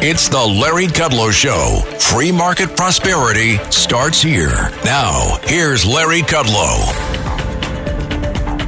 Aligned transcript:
It's 0.00 0.28
the 0.28 0.38
Larry 0.38 0.86
Kudlow 0.86 1.32
Show. 1.32 1.82
Free 1.98 2.30
market 2.30 2.76
prosperity 2.76 3.56
starts 3.72 4.22
here. 4.22 4.70
Now, 4.84 5.38
here's 5.42 5.84
Larry 5.84 6.20
Kudlow. 6.20 6.84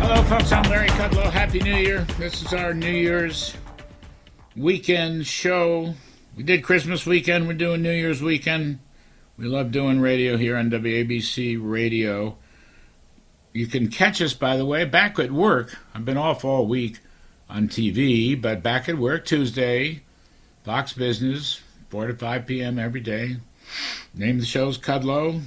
Hello, 0.00 0.24
folks. 0.24 0.50
I'm 0.50 0.68
Larry 0.68 0.88
Kudlow. 0.88 1.30
Happy 1.30 1.60
New 1.60 1.76
Year. 1.76 2.00
This 2.18 2.42
is 2.42 2.52
our 2.52 2.74
New 2.74 2.90
Year's 2.90 3.56
weekend 4.56 5.24
show. 5.24 5.94
We 6.36 6.42
did 6.42 6.64
Christmas 6.64 7.06
weekend. 7.06 7.46
We're 7.46 7.54
doing 7.54 7.80
New 7.80 7.92
Year's 7.92 8.20
weekend. 8.20 8.80
We 9.38 9.44
love 9.44 9.70
doing 9.70 10.00
radio 10.00 10.36
here 10.36 10.56
on 10.56 10.68
WABC 10.68 11.58
Radio. 11.60 12.38
You 13.52 13.68
can 13.68 13.86
catch 13.86 14.20
us, 14.20 14.34
by 14.34 14.56
the 14.56 14.66
way, 14.66 14.84
back 14.84 15.16
at 15.20 15.30
work. 15.30 15.78
I've 15.94 16.04
been 16.04 16.18
off 16.18 16.44
all 16.44 16.66
week 16.66 16.98
on 17.48 17.68
TV, 17.68 18.34
but 18.34 18.64
back 18.64 18.88
at 18.88 18.98
work 18.98 19.24
Tuesday, 19.24 20.02
Fox 20.64 20.92
Business, 20.92 21.60
4 21.88 22.08
to 22.08 22.14
5 22.14 22.46
p.m. 22.46 22.78
every 22.78 23.00
day. 23.00 23.36
Name 24.14 24.36
of 24.36 24.40
the 24.40 24.46
show's 24.46 24.78
Kudlow. 24.78 25.40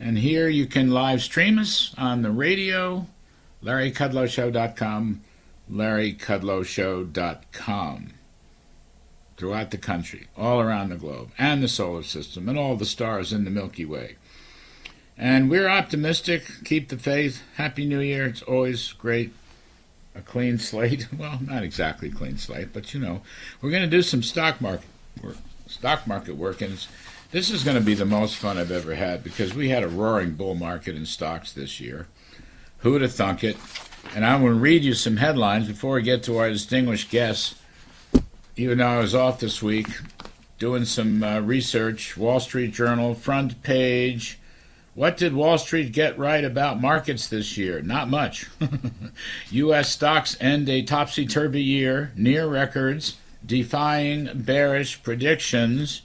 And 0.00 0.18
here 0.18 0.48
you 0.48 0.66
can 0.66 0.90
live 0.90 1.22
stream 1.22 1.58
us 1.58 1.94
on 1.96 2.22
the 2.22 2.30
radio, 2.30 3.06
larrykudlowshow.com, 3.62 5.20
larrykudlowshow.com. 5.70 8.12
Throughout 9.36 9.70
the 9.70 9.78
country, 9.78 10.26
all 10.36 10.60
around 10.60 10.88
the 10.88 10.96
globe, 10.96 11.30
and 11.38 11.62
the 11.62 11.68
solar 11.68 12.02
system, 12.02 12.48
and 12.48 12.58
all 12.58 12.74
the 12.74 12.84
stars 12.84 13.32
in 13.32 13.44
the 13.44 13.50
Milky 13.50 13.84
Way. 13.84 14.16
And 15.16 15.48
we're 15.48 15.68
optimistic. 15.68 16.42
Keep 16.64 16.88
the 16.88 16.98
faith. 16.98 17.42
Happy 17.54 17.84
New 17.84 18.00
Year. 18.00 18.26
It's 18.26 18.42
always 18.42 18.92
great. 18.92 19.32
A 20.18 20.22
clean 20.22 20.58
slate. 20.58 21.06
Well, 21.16 21.38
not 21.40 21.62
exactly 21.62 22.10
clean 22.10 22.38
slate, 22.38 22.72
but 22.72 22.92
you 22.92 23.00
know, 23.00 23.22
we're 23.60 23.70
going 23.70 23.88
to 23.88 23.88
do 23.88 24.02
some 24.02 24.22
stock 24.22 24.60
market 24.60 24.88
work. 25.22 25.36
Stock 25.68 26.06
market 26.06 26.34
work, 26.36 26.60
and 26.60 26.84
this 27.30 27.50
is 27.50 27.62
going 27.62 27.76
to 27.76 27.82
be 27.82 27.94
the 27.94 28.04
most 28.04 28.36
fun 28.36 28.58
I've 28.58 28.72
ever 28.72 28.94
had 28.94 29.22
because 29.22 29.54
we 29.54 29.68
had 29.68 29.84
a 29.84 29.88
roaring 29.88 30.32
bull 30.32 30.54
market 30.54 30.96
in 30.96 31.06
stocks 31.06 31.52
this 31.52 31.78
year. 31.78 32.08
Who 32.78 32.92
would 32.92 33.02
have 33.02 33.12
thunk 33.12 33.44
it? 33.44 33.56
And 34.14 34.24
I'm 34.24 34.40
going 34.40 34.54
to 34.54 34.58
read 34.58 34.82
you 34.82 34.94
some 34.94 35.18
headlines 35.18 35.68
before 35.68 35.94
we 35.94 36.02
get 36.02 36.22
to 36.24 36.38
our 36.38 36.48
distinguished 36.48 37.10
guests. 37.10 37.54
Even 38.56 38.78
though 38.78 38.86
I 38.86 38.98
was 38.98 39.14
off 39.14 39.40
this 39.40 39.62
week, 39.62 39.88
doing 40.58 40.84
some 40.84 41.22
uh, 41.22 41.40
research, 41.40 42.16
Wall 42.16 42.40
Street 42.40 42.72
Journal 42.72 43.14
front 43.14 43.62
page 43.62 44.37
what 44.98 45.16
did 45.16 45.32
Wall 45.32 45.56
Street 45.58 45.92
get 45.92 46.18
right 46.18 46.44
about 46.44 46.80
markets 46.80 47.28
this 47.28 47.56
year? 47.56 47.80
Not 47.80 48.08
much. 48.08 48.48
U.S. 49.52 49.90
stocks 49.90 50.36
end 50.40 50.68
a 50.68 50.82
topsy 50.82 51.24
turvy 51.24 51.62
year, 51.62 52.10
near 52.16 52.48
records, 52.48 53.16
defying 53.46 54.28
bearish 54.34 55.00
predictions. 55.04 56.02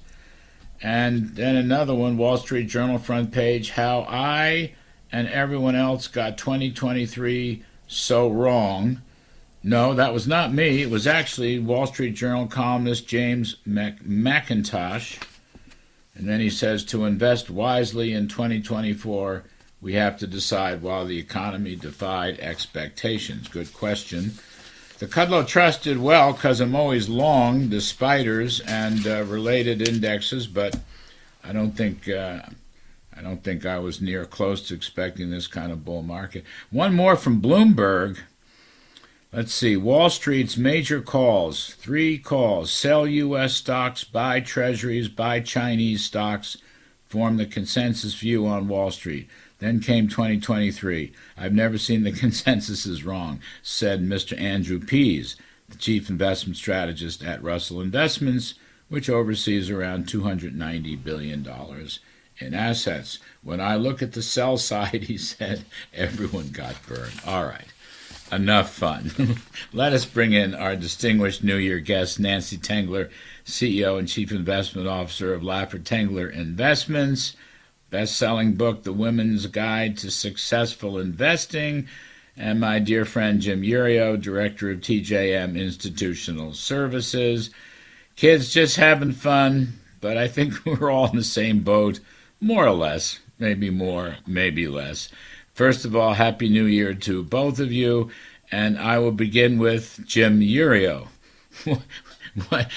And 0.80 1.36
then 1.36 1.56
another 1.56 1.96
one, 1.96 2.18
Wall 2.18 2.38
Street 2.38 2.70
Journal 2.70 3.00
front 3.00 3.32
page 3.32 3.72
How 3.72 4.06
I 4.08 4.76
and 5.12 5.28
everyone 5.28 5.76
else 5.76 6.08
got 6.08 6.38
2023 6.38 7.64
so 7.88 8.30
wrong. 8.30 9.02
No, 9.64 9.96
that 9.96 10.14
was 10.14 10.28
not 10.28 10.54
me. 10.54 10.84
It 10.84 10.92
was 10.92 11.08
actually 11.08 11.58
Wall 11.58 11.88
Street 11.88 12.14
Journal 12.14 12.46
columnist 12.46 13.08
James 13.08 13.56
Mackintosh. 13.68 15.20
And 16.16 16.28
then 16.28 16.40
he 16.40 16.50
says 16.50 16.84
to 16.86 17.06
invest 17.06 17.50
wisely 17.50 18.14
in 18.14 18.28
2024, 18.28 19.44
we 19.82 19.94
have 19.94 20.18
to 20.20 20.28
decide 20.28 20.82
while 20.82 21.06
the 21.06 21.18
economy 21.18 21.76
defied 21.76 22.40
expectations. 22.40 23.48
Good 23.48 23.74
question. 23.74 24.34
The 25.00 25.08
Kudlow 25.08 25.46
Trust 25.46 25.84
did 25.84 25.98
well 25.98 26.34
because 26.34 26.62
I'm 26.62 26.76
always 26.76 27.10
long 27.10 27.70
the 27.70 27.82
spiders 27.82 28.62
and 28.62 29.06
uh, 29.06 29.24
related 29.24 29.86
indexes, 29.86 30.48
but 30.48 30.80
I 31.44 31.52
don't 31.52 31.72
think 31.72 32.08
uh, 32.08 32.44
I 33.16 33.22
don't 33.22 33.44
think 33.44 33.66
I 33.66 33.80
was 33.80 34.02
near 34.02 34.26
close 34.26 34.62
to 34.68 34.74
expecting 34.74 35.30
this 35.30 35.48
kind 35.48 35.72
of 35.72 35.84
bull 35.84 36.04
market. 36.04 36.46
One 36.72 36.94
more 36.94 37.16
from 37.16 37.42
Bloomberg. 37.42 38.20
Let's 39.34 39.54
see. 39.54 39.76
Wall 39.76 40.12
Street's 40.12 40.58
major 40.58 41.02
calls 41.02 41.74
three 41.74 42.20
calls 42.20 42.72
sell 42.72 43.08
U.S. 43.08 43.56
stocks, 43.56 44.04
buy 44.04 44.40
treasuries, 44.40 45.08
buy 45.08 45.40
Chinese 45.40 46.06
stocks 46.06 46.58
form 47.14 47.38
the 47.38 47.46
consensus 47.46 48.16
view 48.16 48.48
on 48.48 48.68
Wall 48.68 48.90
Street. 48.90 49.28
Then 49.58 49.80
came 49.80 50.08
2023. 50.08 51.14
I've 51.38 51.54
never 51.54 51.78
seen 51.78 52.04
the 52.04 52.12
consensus 52.26 52.88
is 52.88 53.04
wrong, 53.04 53.40
said 53.62 54.02
Mr. 54.02 54.40
Andrew 54.40 54.80
Pease, 54.80 55.36
the 55.70 55.78
chief 55.78 56.10
investment 56.10 56.58
strategist 56.58 57.24
at 57.24 57.44
Russell 57.44 57.82
Investments, 57.82 58.56
which 58.90 59.10
oversees 59.12 59.70
around 59.70 60.08
$290 60.08 61.04
billion 61.04 61.48
in 62.40 62.54
assets. 62.56 63.20
When 63.44 63.62
I 63.62 63.76
look 63.78 64.02
at 64.02 64.14
the 64.14 64.24
sell 64.24 64.58
side, 64.70 65.04
he 65.04 65.18
said, 65.18 65.66
everyone 65.94 66.50
got 66.50 66.76
burned. 66.88 67.22
All 67.26 67.46
right 67.46 67.73
enough 68.36 68.74
fun. 68.74 69.12
Let 69.74 69.94
us 69.94 70.06
bring 70.06 70.34
in 70.34 70.54
our 70.54 70.76
distinguished 70.76 71.44
New 71.44 71.58
Year 71.58 71.80
guest, 71.80 72.20
Nancy 72.20 72.58
Tengler, 72.58 73.10
CEO 73.46 73.98
and 74.00 74.08
Chief 74.08 74.32
Investment 74.32 74.88
Officer 74.88 75.34
of 75.34 75.42
Laffer 75.42 75.80
Tengler 75.80 76.32
Investments, 76.32 77.36
best 77.90 78.18
selling 78.18 78.54
book, 78.54 78.84
The 78.84 78.94
Women's 78.94 79.48
Guide 79.48 79.98
to 80.00 80.12
Successful 80.12 80.98
Investing, 80.98 81.88
and 82.36 82.60
my 82.60 82.80
dear 82.80 83.06
friend 83.06 83.40
Jim 83.42 83.62
Iuorio, 83.62 84.20
Director 84.20 84.72
of 84.72 84.80
TJM 84.80 85.60
Institutional 85.60 86.54
Services. 86.54 87.52
Kids 88.16 88.54
just 88.54 88.78
having 88.78 89.12
fun, 89.12 89.80
but 90.02 90.18
I 90.18 90.28
think 90.28 90.54
we're 90.66 90.92
all 90.92 91.10
in 91.10 91.16
the 91.16 91.24
same 91.24 91.60
boat, 91.60 92.00
more 92.42 92.66
or 92.66 92.72
less, 92.72 93.20
maybe 93.40 93.70
more, 93.70 94.18
maybe 94.26 94.68
less. 94.68 95.10
First 95.54 95.86
of 95.86 95.96
all, 95.96 96.16
Happy 96.16 96.50
New 96.50 96.66
Year 96.66 96.96
to 96.96 97.24
both 97.24 97.60
of 97.60 97.72
you, 97.72 98.10
and 98.52 98.80
I 98.80 98.98
will 98.98 99.12
begin 99.12 99.60
with 99.60 100.00
Jim 100.04 100.40
Iuorio. 100.40 101.10
what, 102.50 102.68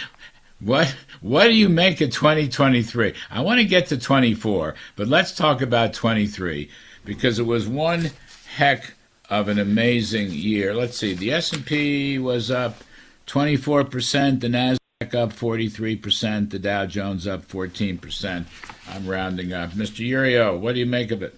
what, 0.60 0.94
what 1.22 1.44
do 1.44 1.54
you 1.54 1.70
make 1.70 2.02
of 2.02 2.10
2023? 2.10 3.14
I 3.30 3.40
want 3.40 3.60
to 3.60 3.64
get 3.64 3.86
to 3.86 3.96
24, 3.96 4.74
but 4.94 5.08
let's 5.08 5.34
talk 5.34 5.62
about 5.62 5.94
23 5.94 6.68
because 7.02 7.38
it 7.38 7.46
was 7.46 7.66
one 7.66 8.10
heck 8.56 8.92
of 9.30 9.48
an 9.48 9.58
amazing 9.58 10.30
year. 10.30 10.74
Let's 10.74 10.98
see, 10.98 11.14
the 11.14 11.32
S&P 11.32 12.18
was 12.18 12.50
up 12.50 12.84
24%, 13.26 14.40
the 14.40 14.48
Nasdaq 14.48 15.14
up 15.14 15.32
43%, 15.32 16.50
the 16.50 16.58
Dow 16.58 16.84
Jones 16.84 17.26
up 17.26 17.48
14%. 17.48 18.44
I'm 18.86 19.06
rounding 19.06 19.54
up. 19.54 19.70
Mr. 19.70 20.06
Iuorio, 20.06 20.58
what 20.58 20.74
do 20.74 20.80
you 20.80 20.86
make 20.86 21.10
of 21.10 21.22
it? 21.22 21.34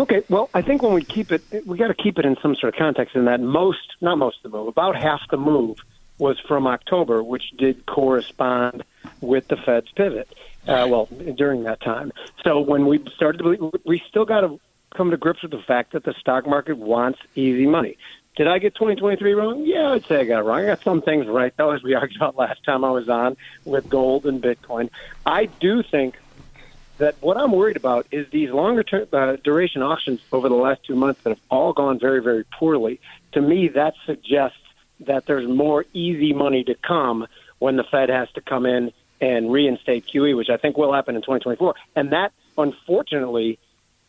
Okay, 0.00 0.22
well, 0.30 0.48
I 0.54 0.62
think 0.62 0.82
when 0.82 0.94
we 0.94 1.04
keep 1.04 1.30
it, 1.30 1.42
we 1.66 1.76
got 1.76 1.88
to 1.88 1.94
keep 1.94 2.18
it 2.18 2.24
in 2.24 2.34
some 2.40 2.54
sort 2.54 2.72
of 2.72 2.78
context. 2.78 3.14
In 3.14 3.26
that 3.26 3.40
most, 3.40 3.96
not 4.00 4.16
most 4.16 4.38
of 4.42 4.50
the 4.50 4.56
move, 4.56 4.66
about 4.66 4.96
half 4.96 5.20
the 5.30 5.36
move 5.36 5.76
was 6.16 6.40
from 6.40 6.66
October, 6.66 7.22
which 7.22 7.50
did 7.58 7.84
correspond 7.84 8.82
with 9.20 9.48
the 9.48 9.56
Fed's 9.56 9.92
pivot. 9.92 10.26
Uh, 10.66 10.86
well, 10.88 11.06
during 11.36 11.64
that 11.64 11.82
time. 11.82 12.12
So 12.44 12.60
when 12.60 12.86
we 12.86 13.04
started, 13.14 13.38
to, 13.42 13.72
we 13.84 14.02
still 14.08 14.24
got 14.24 14.40
to 14.40 14.58
come 14.94 15.10
to 15.10 15.18
grips 15.18 15.42
with 15.42 15.50
the 15.50 15.62
fact 15.66 15.92
that 15.92 16.04
the 16.04 16.14
stock 16.14 16.46
market 16.46 16.78
wants 16.78 17.18
easy 17.34 17.66
money. 17.66 17.98
Did 18.36 18.46
I 18.46 18.58
get 18.58 18.74
2023 18.76 19.34
wrong? 19.34 19.66
Yeah, 19.66 19.90
I'd 19.90 20.06
say 20.06 20.20
I 20.20 20.24
got 20.24 20.40
it 20.40 20.42
wrong. 20.44 20.60
I 20.60 20.66
got 20.66 20.82
some 20.82 21.02
things 21.02 21.26
right, 21.26 21.52
though, 21.58 21.72
as 21.72 21.82
we 21.82 21.94
argued 21.94 22.16
about 22.16 22.36
last 22.38 22.64
time 22.64 22.84
I 22.84 22.90
was 22.90 23.08
on 23.10 23.36
with 23.66 23.88
gold 23.90 24.24
and 24.24 24.42
Bitcoin. 24.42 24.88
I 25.26 25.46
do 25.46 25.82
think 25.82 26.16
that 27.00 27.16
what 27.20 27.36
I'm 27.36 27.52
worried 27.52 27.76
about 27.76 28.06
is 28.10 28.26
these 28.30 28.50
longer 28.50 28.82
term, 28.82 29.08
uh, 29.12 29.36
duration 29.42 29.82
auctions 29.82 30.20
over 30.32 30.48
the 30.48 30.54
last 30.54 30.84
two 30.84 30.94
months 30.94 31.20
that 31.22 31.30
have 31.30 31.40
all 31.50 31.72
gone 31.72 31.98
very, 31.98 32.22
very 32.22 32.44
poorly. 32.44 33.00
To 33.32 33.40
me, 33.40 33.68
that 33.68 33.94
suggests 34.06 34.58
that 35.00 35.26
there's 35.26 35.48
more 35.48 35.86
easy 35.94 36.32
money 36.32 36.62
to 36.64 36.74
come 36.74 37.26
when 37.58 37.76
the 37.76 37.84
Fed 37.84 38.10
has 38.10 38.30
to 38.32 38.42
come 38.42 38.66
in 38.66 38.92
and 39.20 39.50
reinstate 39.50 40.06
QE, 40.06 40.36
which 40.36 40.50
I 40.50 40.58
think 40.58 40.76
will 40.76 40.92
happen 40.92 41.16
in 41.16 41.22
2024. 41.22 41.74
And 41.96 42.12
that, 42.12 42.32
unfortunately, 42.56 43.58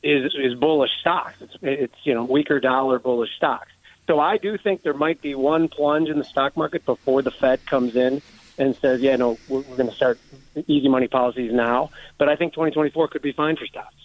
is 0.04 0.34
is 0.36 0.56
bullish 0.56 0.92
stocks. 1.00 1.36
It's, 1.42 1.56
it's 1.62 1.96
you 2.04 2.14
know 2.14 2.26
weaker 2.26 2.60
dollar 2.60 3.00
bullish 3.00 3.30
stocks. 3.38 3.72
So 4.08 4.20
I 4.20 4.38
do 4.38 4.58
think 4.58 4.82
there 4.82 4.94
might 4.94 5.22
be 5.22 5.36
one 5.36 5.70
plunge 5.70 6.10
in 6.10 6.18
the 6.18 6.24
stock 6.24 6.58
market 6.58 6.86
before 6.86 7.22
the 7.22 7.32
Fed 7.32 7.66
comes 7.66 7.96
in 7.96 8.22
and 8.62 8.76
says, 8.76 9.02
yeah, 9.02 9.16
no, 9.16 9.38
we're, 9.50 9.62
we're 9.62 9.76
going 9.76 9.90
to 9.90 9.96
start 9.96 10.20
easy 10.68 10.88
money 10.88 11.08
policies 11.08 11.52
now. 11.52 11.90
But 12.18 12.30
I 12.30 12.36
think 12.36 12.54
2024 12.54 13.08
could 13.10 13.22
be 13.22 13.32
fine 13.32 13.56
for 13.56 13.66
stocks. 13.66 13.96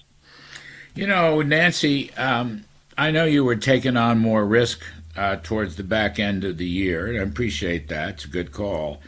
You 0.94 1.06
know, 1.06 1.42
Nancy, 1.42 2.12
um, 2.14 2.64
I 2.96 3.10
know 3.10 3.24
you 3.24 3.44
were 3.44 3.56
taking 3.56 3.96
on 3.96 4.18
more 4.18 4.46
risk 4.46 4.82
uh, 5.16 5.36
towards 5.36 5.76
the 5.76 5.84
back 5.84 6.18
end 6.18 6.44
of 6.44 6.56
the 6.56 6.66
year, 6.66 7.06
and 7.06 7.18
I 7.18 7.22
appreciate 7.22 7.88
that. 7.88 8.08
It's 8.10 8.24
a 8.24 8.28
good 8.28 8.52
call. 8.52 9.00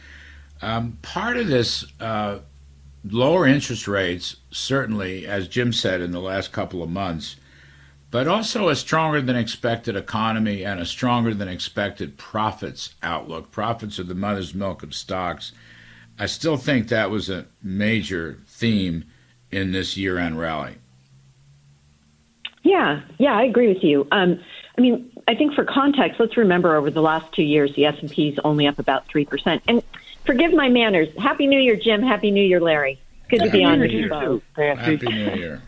Um, 0.61 0.99
part 1.03 1.37
of 1.37 1.47
this 1.47 1.87
uh, 2.01 2.41
lower 3.05 3.47
interest 3.47 3.89
rates, 3.89 4.37
certainly, 4.51 5.27
as 5.27 5.49
Jim 5.49 5.73
said 5.73 6.01
in 6.01 6.11
the 6.11 6.21
last 6.21 6.53
couple 6.53 6.83
of 6.83 6.91
months, 6.91 7.37
but 8.11 8.27
also 8.27 8.69
a 8.69 8.77
stronger 8.77 9.21
than 9.21 9.37
expected 9.37 9.97
economy 9.97 10.65
and 10.65 10.81
a 10.81 10.87
stronger 10.87 11.35
than 11.35 11.49
expected 11.49 12.17
profits 12.17 12.95
outlook. 13.03 13.51
Profits 13.51 13.99
are 13.99 14.05
the 14.05 14.15
mother's 14.15 14.55
milk 14.55 14.83
of 14.83 14.95
stocks. 14.95 15.53
I 16.19 16.27
still 16.27 16.57
think 16.57 16.89
that 16.89 17.11
was 17.11 17.29
a 17.29 17.47
major 17.63 18.39
theme 18.47 19.05
in 19.51 19.73
this 19.73 19.97
year-end 19.97 20.39
rally. 20.39 20.77
Yeah, 22.63 23.03
yeah, 23.19 23.37
I 23.37 23.45
agree 23.45 23.69
with 23.69 23.83
you. 23.83 24.07
Um, 24.11 24.41
I 24.77 24.81
mean, 24.81 25.11
I 25.27 25.35
think 25.35 25.55
for 25.55 25.65
context, 25.65 26.21
let's 26.21 26.37
remember 26.37 26.77
over 26.77 26.91
the 26.91 27.01
last 27.03 27.33
two 27.33 27.43
years, 27.43 27.75
the 27.77 27.87
S 27.87 27.97
and 28.01 28.11
P 28.11 28.29
is 28.29 28.39
only 28.45 28.67
up 28.67 28.79
about 28.79 29.07
three 29.07 29.25
percent. 29.25 29.63
And 29.69 29.83
forgive 30.25 30.53
my 30.53 30.69
manners. 30.69 31.09
Happy 31.19 31.47
New 31.47 31.61
Year, 31.61 31.77
Jim. 31.77 32.03
Happy 32.03 32.31
New 32.31 32.45
Year, 32.45 32.61
Larry. 32.61 32.99
Good 33.29 33.43
to 33.43 33.51
be 33.51 33.65
on 33.65 33.81
with 33.81 33.91
you 33.91 34.09
both. 34.09 34.43
Happy 34.57 34.97
New 34.97 35.35
Year. 35.35 35.63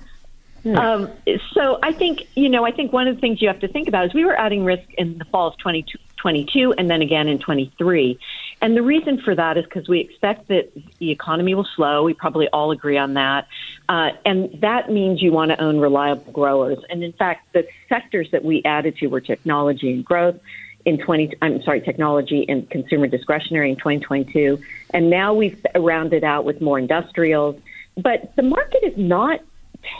Um, 0.64 1.10
so 1.54 1.78
I 1.82 1.92
think 1.92 2.28
you 2.34 2.48
know 2.48 2.64
I 2.64 2.70
think 2.70 2.92
one 2.92 3.08
of 3.08 3.14
the 3.14 3.20
things 3.20 3.40
you 3.40 3.48
have 3.48 3.60
to 3.60 3.68
think 3.68 3.88
about 3.88 4.06
is 4.06 4.14
we 4.14 4.24
were 4.24 4.38
adding 4.38 4.64
risk 4.64 4.82
in 4.98 5.18
the 5.18 5.24
fall 5.26 5.48
of 5.48 5.56
2022 5.58 6.74
and 6.74 6.90
then 6.90 7.00
again 7.00 7.28
in 7.28 7.38
23, 7.38 8.18
and 8.60 8.76
the 8.76 8.82
reason 8.82 9.20
for 9.22 9.34
that 9.34 9.56
is 9.56 9.64
because 9.64 9.88
we 9.88 10.00
expect 10.00 10.48
that 10.48 10.70
the 10.98 11.10
economy 11.10 11.54
will 11.54 11.68
slow. 11.76 12.02
We 12.02 12.12
probably 12.12 12.48
all 12.48 12.72
agree 12.72 12.98
on 12.98 13.14
that, 13.14 13.48
uh, 13.88 14.10
and 14.26 14.60
that 14.60 14.90
means 14.90 15.22
you 15.22 15.32
want 15.32 15.50
to 15.50 15.60
own 15.62 15.78
reliable 15.78 16.32
growers. 16.32 16.78
And 16.90 17.02
in 17.02 17.12
fact, 17.12 17.52
the 17.54 17.66
sectors 17.88 18.30
that 18.32 18.44
we 18.44 18.62
added 18.64 18.96
to 18.98 19.06
were 19.06 19.20
technology 19.20 19.92
and 19.92 20.04
growth 20.04 20.38
in 20.84 20.98
20 20.98 21.34
I'm 21.42 21.62
sorry 21.62 21.82
technology 21.82 22.46
and 22.48 22.68
consumer 22.70 23.06
discretionary 23.06 23.70
in 23.70 23.76
2022 23.76 24.58
and 24.94 25.10
now 25.10 25.34
we've 25.34 25.62
rounded 25.76 26.24
out 26.24 26.46
with 26.46 26.62
more 26.62 26.78
industrials. 26.78 27.60
But 27.96 28.34
the 28.36 28.42
market 28.42 28.82
is 28.82 28.96
not 28.96 29.40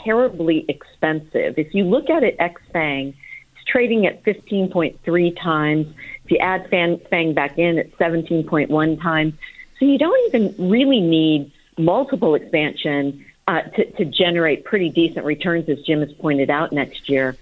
terribly 0.03 0.65
expensive. 0.67 1.57
If 1.57 1.73
you 1.73 1.85
look 1.85 2.09
at 2.09 2.23
it 2.23 2.35
ex 2.39 2.61
Fang, 2.71 3.13
it's 3.55 3.65
trading 3.65 4.05
at 4.05 4.23
15.3 4.23 5.41
times. 5.41 5.87
If 6.25 6.31
you 6.31 6.37
add 6.37 6.69
Fang, 6.69 6.99
Fang 7.09 7.33
back 7.33 7.57
in, 7.57 7.77
it's 7.77 7.95
17.1 7.95 9.01
times. 9.01 9.33
So 9.79 9.85
you 9.85 9.97
don't 9.97 10.27
even 10.27 10.69
really 10.69 11.01
need 11.01 11.51
multiple 11.77 12.35
expansion 12.35 13.25
uh, 13.47 13.61
to, 13.61 13.91
to 13.91 14.05
generate 14.05 14.63
pretty 14.63 14.89
decent 14.89 15.25
returns, 15.25 15.67
as 15.69 15.81
Jim 15.81 15.99
has 15.99 16.11
pointed 16.13 16.49
out 16.49 16.71
next 16.71 17.09
year. 17.09 17.35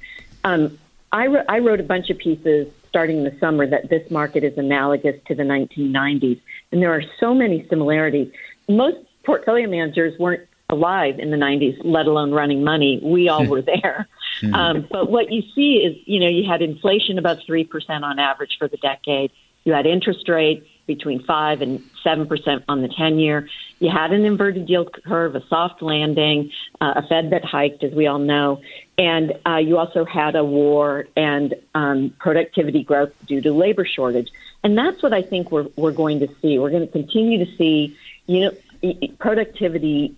Um, 0.43 0.77
I, 1.11 1.25
re- 1.25 1.45
I 1.47 1.59
wrote 1.59 1.79
a 1.79 1.83
bunch 1.83 2.09
of 2.09 2.17
pieces 2.17 2.71
starting 2.87 3.19
in 3.19 3.23
the 3.23 3.37
summer 3.39 3.67
that 3.67 3.89
this 3.89 4.09
market 4.09 4.43
is 4.43 4.57
analogous 4.57 5.21
to 5.27 5.35
the 5.35 5.43
1990s, 5.43 6.39
and 6.71 6.81
there 6.81 6.93
are 6.93 7.03
so 7.19 7.33
many 7.33 7.67
similarities. 7.67 8.31
Most 8.67 8.97
portfolio 9.23 9.69
managers 9.69 10.17
weren't 10.17 10.48
alive 10.69 11.19
in 11.19 11.31
the 11.31 11.37
90s, 11.37 11.79
let 11.83 12.05
alone 12.05 12.31
running 12.31 12.63
money. 12.63 12.99
We 13.03 13.29
all 13.29 13.45
were 13.45 13.61
there. 13.61 14.07
Hmm. 14.41 14.53
Um, 14.53 14.87
but 14.89 15.09
what 15.09 15.31
you 15.31 15.41
see 15.55 15.77
is, 15.77 15.97
you 16.05 16.19
know, 16.19 16.29
you 16.29 16.49
had 16.49 16.61
inflation 16.61 17.17
above 17.17 17.39
3% 17.39 18.03
on 18.03 18.19
average 18.19 18.57
for 18.57 18.67
the 18.67 18.77
decade. 18.77 19.31
You 19.65 19.73
had 19.73 19.85
interest 19.85 20.29
rates 20.29 20.65
between 20.87 21.23
5 21.23 21.61
and 21.61 21.79
7% 22.03 22.63
on 22.67 22.81
the 22.81 22.87
10 22.87 23.19
year. 23.19 23.47
You 23.79 23.89
had 23.89 24.11
an 24.11 24.25
inverted 24.25 24.69
yield 24.69 24.91
curve, 25.05 25.35
a 25.35 25.45
soft 25.47 25.81
landing, 25.81 26.51
uh, 26.81 26.93
a 26.95 27.07
Fed 27.07 27.31
that 27.31 27.45
hiked, 27.45 27.83
as 27.83 27.91
we 27.93 28.07
all 28.07 28.17
know. 28.17 28.61
And 28.97 29.33
uh, 29.45 29.57
you 29.57 29.77
also 29.77 30.03
had 30.05 30.35
a 30.35 30.43
war 30.43 31.07
and 31.15 31.53
um, 31.75 32.13
productivity 32.19 32.83
growth 32.83 33.11
due 33.27 33.41
to 33.41 33.51
labor 33.53 33.85
shortage. 33.85 34.29
And 34.63 34.77
that's 34.77 35.03
what 35.03 35.13
I 35.13 35.21
think 35.21 35.51
we're, 35.51 35.67
we're 35.75 35.91
going 35.91 36.19
to 36.21 36.27
see. 36.41 36.57
We're 36.57 36.71
going 36.71 36.85
to 36.85 36.91
continue 36.91 37.45
to 37.45 37.57
see, 37.57 37.95
you 38.25 38.51
know, 38.81 39.01
productivity 39.19 40.15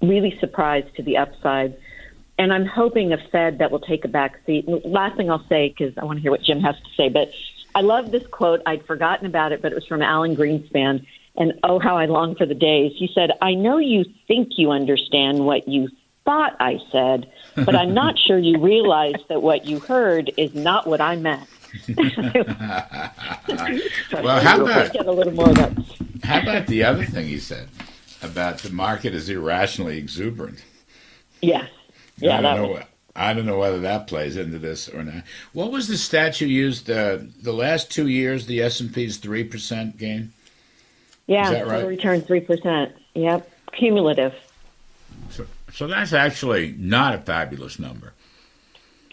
really 0.00 0.36
surprised 0.40 0.94
to 0.96 1.02
the 1.02 1.16
upside. 1.16 1.76
And 2.38 2.52
I'm 2.52 2.66
hoping 2.66 3.12
a 3.12 3.18
Fed 3.32 3.58
that 3.58 3.70
will 3.70 3.80
take 3.80 4.04
a 4.04 4.08
back 4.08 4.38
seat. 4.46 4.66
last 4.84 5.16
thing 5.16 5.30
I'll 5.30 5.46
say, 5.48 5.74
because 5.76 5.96
I 5.98 6.04
want 6.04 6.18
to 6.18 6.22
hear 6.22 6.30
what 6.30 6.42
Jim 6.42 6.60
has 6.60 6.76
to 6.76 6.90
say, 6.96 7.08
but 7.08 7.32
I 7.74 7.80
love 7.80 8.10
this 8.10 8.26
quote. 8.28 8.62
I'd 8.64 8.86
forgotten 8.86 9.26
about 9.26 9.52
it, 9.52 9.60
but 9.60 9.72
it 9.72 9.74
was 9.74 9.86
from 9.86 10.02
Alan 10.02 10.36
Greenspan. 10.36 11.04
And 11.36 11.54
oh, 11.62 11.78
how 11.78 11.96
I 11.96 12.06
long 12.06 12.34
for 12.34 12.46
the 12.46 12.54
days. 12.54 12.92
He 12.96 13.10
said, 13.14 13.30
I 13.40 13.54
know 13.54 13.78
you 13.78 14.04
think 14.26 14.52
you 14.56 14.70
understand 14.70 15.44
what 15.44 15.68
you 15.68 15.88
thought 16.24 16.56
I 16.60 16.80
said, 16.90 17.30
but 17.54 17.74
I'm 17.74 17.94
not 17.94 18.18
sure 18.26 18.38
you 18.38 18.58
realize 18.60 19.14
that 19.28 19.42
what 19.42 19.64
you 19.64 19.78
heard 19.78 20.32
is 20.36 20.54
not 20.54 20.86
what 20.86 21.00
I 21.00 21.16
meant. 21.16 21.48
well, 24.12 24.40
how 24.40 24.60
about, 24.62 24.92
get 24.92 25.06
a 25.06 25.12
little 25.12 25.32
more 25.32 25.50
of 25.50 25.56
that. 25.56 25.72
how 26.24 26.40
about 26.40 26.66
the 26.66 26.82
other 26.84 27.04
thing 27.04 27.28
he 27.28 27.38
said? 27.38 27.68
About 28.22 28.58
the 28.58 28.70
market 28.70 29.14
is 29.14 29.28
irrationally 29.28 29.98
exuberant. 29.98 30.64
Yes. 31.40 31.68
Yeah. 32.16 32.38
I 32.38 32.42
don't, 32.42 32.56
know, 32.56 32.68
was... 32.68 32.82
I 33.14 33.34
don't 33.34 33.46
know 33.46 33.58
whether 33.58 33.80
that 33.80 34.06
plays 34.06 34.36
into 34.36 34.58
this 34.58 34.88
or 34.88 35.02
not. 35.04 35.24
What 35.52 35.70
was 35.70 35.88
the 35.88 35.96
stat 35.96 36.40
you 36.40 36.46
used? 36.48 36.90
Uh, 36.90 37.18
the 37.42 37.52
last 37.52 37.90
two 37.90 38.08
years, 38.08 38.46
the 38.46 38.62
S 38.62 38.80
and 38.80 38.92
P's 38.92 39.18
three 39.18 39.44
percent 39.44 39.98
gain. 39.98 40.32
Yeah, 41.26 41.44
is 41.44 41.50
that 41.50 41.66
right? 41.66 41.86
return 41.86 42.22
three 42.22 42.40
percent. 42.40 42.92
Yep, 43.14 43.50
cumulative. 43.72 44.34
So, 45.30 45.46
so 45.72 45.86
that's 45.86 46.12
actually 46.12 46.74
not 46.78 47.14
a 47.14 47.18
fabulous 47.18 47.78
number. 47.78 48.14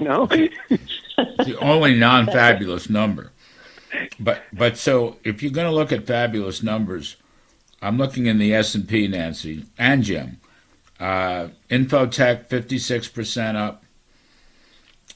no, 0.00 0.26
the 0.26 1.56
only 1.60 1.98
non-fabulous 1.98 2.88
number. 2.90 3.32
But 4.18 4.42
but 4.52 4.76
so 4.76 5.18
if 5.24 5.42
you're 5.42 5.52
going 5.52 5.68
to 5.68 5.74
look 5.74 5.92
at 5.92 6.06
fabulous 6.06 6.62
numbers, 6.62 7.16
I'm 7.82 7.98
looking 7.98 8.26
in 8.26 8.38
the 8.38 8.54
S 8.54 8.76
and 8.76 8.88
P, 8.88 9.08
Nancy 9.08 9.66
and 9.76 10.04
Jim. 10.04 10.38
Uh, 11.00 11.48
Infotech 11.68 12.46
56% 12.46 13.56
up. 13.56 13.82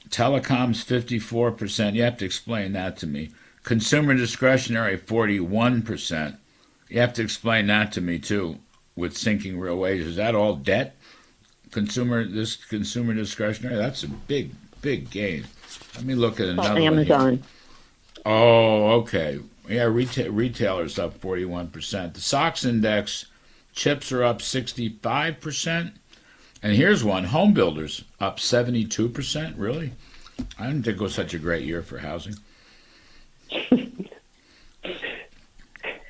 Telecoms 0.09 0.83
54%. 0.85 1.93
You 1.93 2.03
have 2.03 2.17
to 2.17 2.25
explain 2.25 2.73
that 2.73 2.97
to 2.97 3.07
me. 3.07 3.31
Consumer 3.63 4.13
discretionary 4.15 4.97
41%. 4.97 6.37
You 6.89 6.99
have 6.99 7.13
to 7.13 7.21
explain 7.21 7.67
that 7.67 7.91
to 7.93 8.01
me 8.01 8.19
too. 8.19 8.59
With 8.95 9.15
sinking 9.15 9.59
real 9.59 9.77
wages, 9.77 10.07
is 10.07 10.15
that 10.15 10.33
all 10.33 10.55
debt? 10.55 10.95
Consumer 11.69 12.25
this 12.25 12.55
consumer 12.55 13.13
discretionary. 13.13 13.75
That's 13.75 14.01
a 14.01 14.07
big 14.07 14.51
big 14.81 15.11
gain. 15.11 15.45
Let 15.95 16.03
me 16.03 16.15
look 16.15 16.39
at 16.39 16.47
another. 16.47 16.79
Amazon. 16.79 17.43
Oh, 18.25 18.91
okay. 19.01 19.39
Yeah, 19.67 19.83
retail, 19.83 20.31
retailers 20.31 20.97
up 20.97 21.19
41%. 21.19 22.13
The 22.13 22.21
SOX 22.21 22.63
index, 22.63 23.25
chips 23.73 24.11
are 24.11 24.23
up 24.23 24.39
65%. 24.39 25.93
And 26.63 26.75
here's 26.75 27.03
one 27.03 27.25
home 27.25 27.53
builders 27.53 28.03
up 28.19 28.37
72%. 28.37 29.53
Really? 29.57 29.91
I 30.57 30.67
didn't 30.67 30.83
think 30.83 30.97
it 30.97 31.03
was 31.03 31.13
such 31.13 31.33
a 31.33 31.39
great 31.39 31.65
year 31.65 31.81
for 31.81 31.97
housing. 31.99 32.35
you 33.71 34.01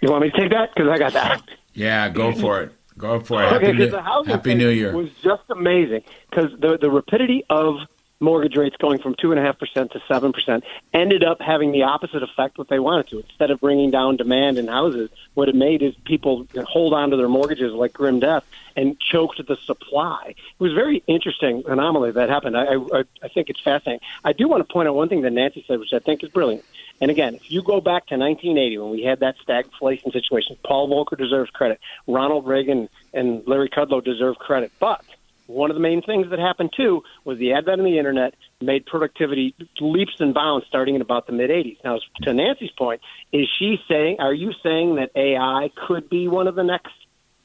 want 0.04 0.22
me 0.24 0.30
to 0.32 0.38
take 0.38 0.52
that? 0.52 0.70
Because 0.76 0.90
I 0.90 0.98
got 0.98 1.14
that. 1.14 1.42
Yeah, 1.74 2.10
go 2.10 2.34
for 2.34 2.62
it. 2.62 2.74
Go 2.98 3.20
for 3.20 3.44
it. 3.44 3.50
Happy, 3.50 3.68
okay, 3.68 3.78
New, 3.78 3.90
the 3.90 4.02
housing 4.02 4.32
Happy 4.32 4.56
New 4.56 4.70
Year. 4.70 4.92
It 4.92 4.96
was 4.96 5.12
just 5.24 5.44
amazing 5.50 6.04
because 6.30 6.52
the, 6.60 6.78
the 6.80 6.90
rapidity 6.90 7.46
of 7.50 7.76
mortgage 8.20 8.56
rates 8.56 8.76
going 8.78 9.00
from 9.00 9.16
2.5% 9.16 9.92
to 9.92 10.00
7% 10.00 10.64
ended 10.94 11.24
up 11.24 11.40
having 11.40 11.72
the 11.72 11.84
opposite 11.84 12.24
effect 12.24 12.58
what 12.58 12.68
they 12.68 12.80
wanted 12.80 13.08
to. 13.10 13.20
Instead 13.20 13.52
of 13.52 13.60
bringing 13.60 13.92
down 13.92 14.18
demand 14.18 14.58
in 14.58 14.68
houses, 14.68 15.10
what 15.34 15.50
it 15.50 15.56
made 15.56 15.82
is 15.82 15.94
people 16.06 16.48
hold 16.66 16.94
on 16.94 17.12
to 17.12 17.18
their 17.18 17.30
mortgages 17.30 17.74
like 17.74 17.94
grim 17.94 18.20
death 18.20 18.44
and 18.76 19.00
choked 19.00 19.46
the 19.48 19.56
supply. 19.58 20.30
It 20.30 20.60
was 20.60 20.72
a 20.72 20.76
very 20.76 21.04
interesting 21.08 21.64
anomaly 21.68 22.12
that 22.12 22.30
happened. 22.30 22.58
I, 22.58 22.76
I, 22.76 23.04
I 23.22 23.28
think 23.28 23.50
it's 23.50 23.62
fascinating. 23.62 24.06
I 24.24 24.34
do 24.34 24.48
want 24.48 24.68
to 24.68 24.72
point 24.72 24.88
out 24.88 24.96
one 24.96 25.10
thing 25.10 25.22
that 25.22 25.32
Nancy 25.32 25.64
said, 25.68 25.80
which 25.80 25.94
I 25.94 26.00
think 26.00 26.24
is 26.24 26.30
brilliant. 26.30 26.64
And 27.00 27.12
again, 27.12 27.36
if 27.36 27.52
you 27.52 27.62
go 27.62 27.80
back 27.80 28.08
to 28.08 28.18
1980 28.18 28.78
when 28.80 28.90
we 28.90 29.04
had 29.04 29.20
that 29.20 29.36
stagflation 29.48 30.12
situation, 30.12 30.58
Paul 30.66 30.90
Volcker 30.90 31.18
deserves 31.18 31.52
credit. 31.52 31.80
Ronald 32.08 32.48
Reagan 32.48 32.90
and 33.14 33.44
Larry 33.46 33.70
Kudlow 33.70 34.04
deserve 34.04 34.38
credit. 34.38 34.72
But– 34.80 35.04
one 35.48 35.72
of 35.72 35.76
the 35.76 35.82
main 35.82 36.02
things 36.02 36.30
that 36.30 36.40
happened 36.40 36.72
too 36.76 37.02
was 37.24 37.40
the 37.40 37.54
advent 37.54 37.80
of 37.80 37.86
the 37.86 37.98
internet 37.98 38.36
made 38.62 38.86
productivity 38.86 39.56
leaps 39.80 40.14
and 40.20 40.34
bounds 40.34 40.66
starting 40.68 40.96
in 40.96 41.02
about 41.02 41.26
the 41.26 41.34
mid 41.34 41.50
80s. 41.50 41.78
Now, 41.84 42.00
to 42.24 42.34
Nancy's 42.34 42.72
point, 42.78 43.02
is 43.32 43.48
she 43.58 43.78
saying, 43.90 44.18
are 44.20 44.34
you 44.34 44.52
saying 44.62 44.96
that 44.96 45.12
AI 45.16 45.70
could 45.88 46.10
be 46.10 46.28
one 46.28 46.48
of 46.48 46.56
the 46.56 46.64
next 46.64 46.94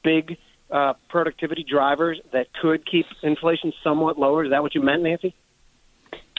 big 0.02 0.36
uh, 0.70 0.94
productivity 1.08 1.64
drivers 1.68 2.20
that 2.32 2.48
could 2.60 2.84
keep 2.90 3.06
inflation 3.22 3.72
somewhat 3.84 4.18
lower? 4.18 4.44
Is 4.44 4.50
that 4.50 4.62
what 4.62 4.74
you 4.74 4.82
meant, 4.82 5.02
Nancy? 5.02 5.34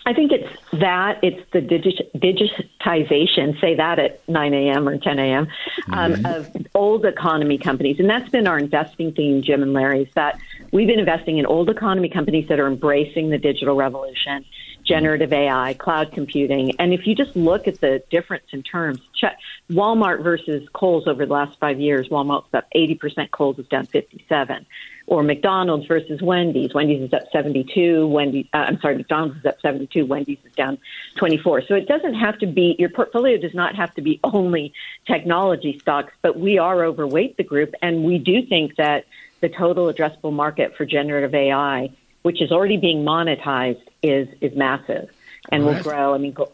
I 0.06 0.14
think 0.14 0.32
it's 0.32 0.50
that. 0.74 1.20
It's 1.24 1.42
the 1.52 1.60
digi- 1.60 2.12
digitization, 2.16 3.60
say 3.62 3.76
that 3.76 4.00
at 4.00 4.28
9 4.28 4.54
a.m. 4.54 4.88
or 4.88 4.98
10 4.98 5.20
a.m., 5.20 5.48
um, 5.92 6.14
mm-hmm. 6.14 6.26
of 6.26 6.68
old 6.76 7.06
economy 7.06 7.58
companies. 7.58 8.00
And 8.00 8.10
that's 8.10 8.30
been 8.30 8.48
our 8.48 8.58
investing 8.58 9.14
theme, 9.14 9.42
Jim 9.42 9.64
and 9.64 9.74
Larry, 9.74 10.04
is 10.04 10.14
that 10.16 10.40
we've 10.72 10.88
been 10.88 11.00
investing 11.00 11.38
in 11.38 11.46
old 11.46 11.70
economy 11.70 12.10
companies 12.10 12.50
that 12.50 12.60
are 12.60 12.68
embracing 12.68 13.30
the 13.30 13.38
digital 13.38 13.76
revolution, 13.76 14.44
generative 14.84 15.34
AI, 15.34 15.74
cloud 15.74 16.12
computing. 16.12 16.80
And 16.80 16.94
if 16.94 17.08
you 17.08 17.16
just 17.16 17.36
look 17.36 17.68
at 17.68 17.80
the 17.80 18.04
difference 18.10 18.46
in 18.52 18.64
terms, 18.64 19.00
check 19.16 19.38
Walmart 19.70 20.24
versus 20.24 20.68
Kohl's 20.74 21.08
over 21.08 21.26
the 21.26 21.34
last 21.34 21.60
five 21.60 21.80
years, 21.80 22.10
Walmart's 22.10 22.54
up 22.54 22.66
80%, 22.76 23.32
Kohl's 23.32 23.60
is 23.60 23.68
down 23.68 23.86
57 23.86 24.66
or 25.08 25.24
McDonald's 25.24 25.86
versus 25.86 26.22
Wendy's. 26.22 26.74
Wendy's 26.74 27.02
is 27.02 27.14
up 27.14 27.24
72. 27.32 28.08
Wendy, 28.08 28.50
uh, 28.54 28.58
I'm 28.58 28.80
sorry, 28.80 28.96
McDonald's 28.96 29.38
is 29.38 29.46
up 29.46 29.60
72. 29.62 30.06
Wendy's 30.06 30.38
is 30.46 30.54
down 30.54 30.78
24. 31.18 31.64
So 31.64 31.76
it 31.76 31.88
doesn't 31.88 32.14
have 32.14 32.38
to 32.40 32.48
be 32.48 32.76
your 32.80 32.90
portfolio 32.90 33.38
does 33.38 33.54
not 33.54 33.76
have 33.76 33.94
to 33.96 34.02
be 34.02 34.20
only 34.24 34.74
technology 35.06 35.78
stocks, 35.80 36.14
but 36.22 36.40
we 36.40 36.58
are 36.58 36.86
overweight 36.86 37.38
the 37.38 37.44
group, 37.44 37.74
and 37.82 38.04
we 38.04 38.18
do 38.18 38.46
think 38.46 38.76
that 38.78 39.06
the 39.42 39.50
total 39.50 39.92
addressable 39.92 40.32
market 40.32 40.76
for 40.78 40.86
generative 40.86 41.36
AI, 41.36 41.90
which 42.24 42.42
is 42.42 42.52
already 42.52 42.78
being 42.78 43.06
monetized, 43.06 43.82
is 44.02 44.28
is 44.42 44.56
massive 44.56 45.10
and 45.50 45.66
Well, 45.66 45.76
will 45.76 45.84
grow. 45.84 46.14
I 46.14 46.18
mean, 46.18 46.34
go, 46.34 46.52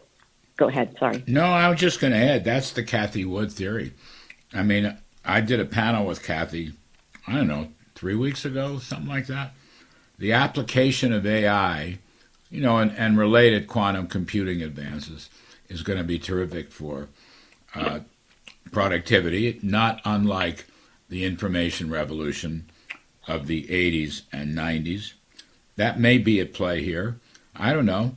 go 0.56 0.68
ahead. 0.68 0.94
Sorry. 0.98 1.24
No, 1.26 1.44
I 1.44 1.68
was 1.68 1.80
just 1.80 2.00
going 2.00 2.12
to 2.12 2.18
add 2.18 2.44
that's 2.44 2.70
the 2.70 2.82
Cathie 2.82 3.24
Wood 3.24 3.50
theory. 3.50 3.92
I 4.52 4.62
mean, 4.62 4.96
I 5.24 5.40
did 5.40 5.60
a 5.60 5.64
panel 5.64 6.06
with 6.06 6.22
Kathy, 6.22 6.72
I 7.26 7.34
don't 7.36 7.48
know, 7.48 7.68
three 7.94 8.14
weeks 8.16 8.44
ago, 8.44 8.78
something 8.78 9.08
like 9.08 9.26
that. 9.26 9.52
The 10.18 10.32
application 10.32 11.12
of 11.12 11.26
AI, 11.26 11.98
you 12.50 12.60
know, 12.60 12.78
and, 12.78 12.90
and 12.96 13.16
related 13.16 13.68
quantum 13.68 14.06
computing 14.06 14.60
advances 14.60 15.30
is 15.68 15.82
going 15.82 15.98
to 15.98 16.04
be 16.04 16.18
terrific 16.18 16.72
for 16.72 17.08
uh, 17.74 18.00
productivity, 18.72 19.58
not 19.62 20.00
unlike 20.04 20.66
the 21.08 21.24
information 21.24 21.90
revolution 21.90 22.68
of 23.28 23.46
the 23.46 23.64
80s 23.64 24.22
and 24.32 24.56
90s. 24.56 25.12
That 25.80 25.98
may 25.98 26.18
be 26.18 26.40
at 26.40 26.52
play 26.52 26.82
here. 26.82 27.18
I 27.56 27.72
don't 27.72 27.86
know. 27.86 28.14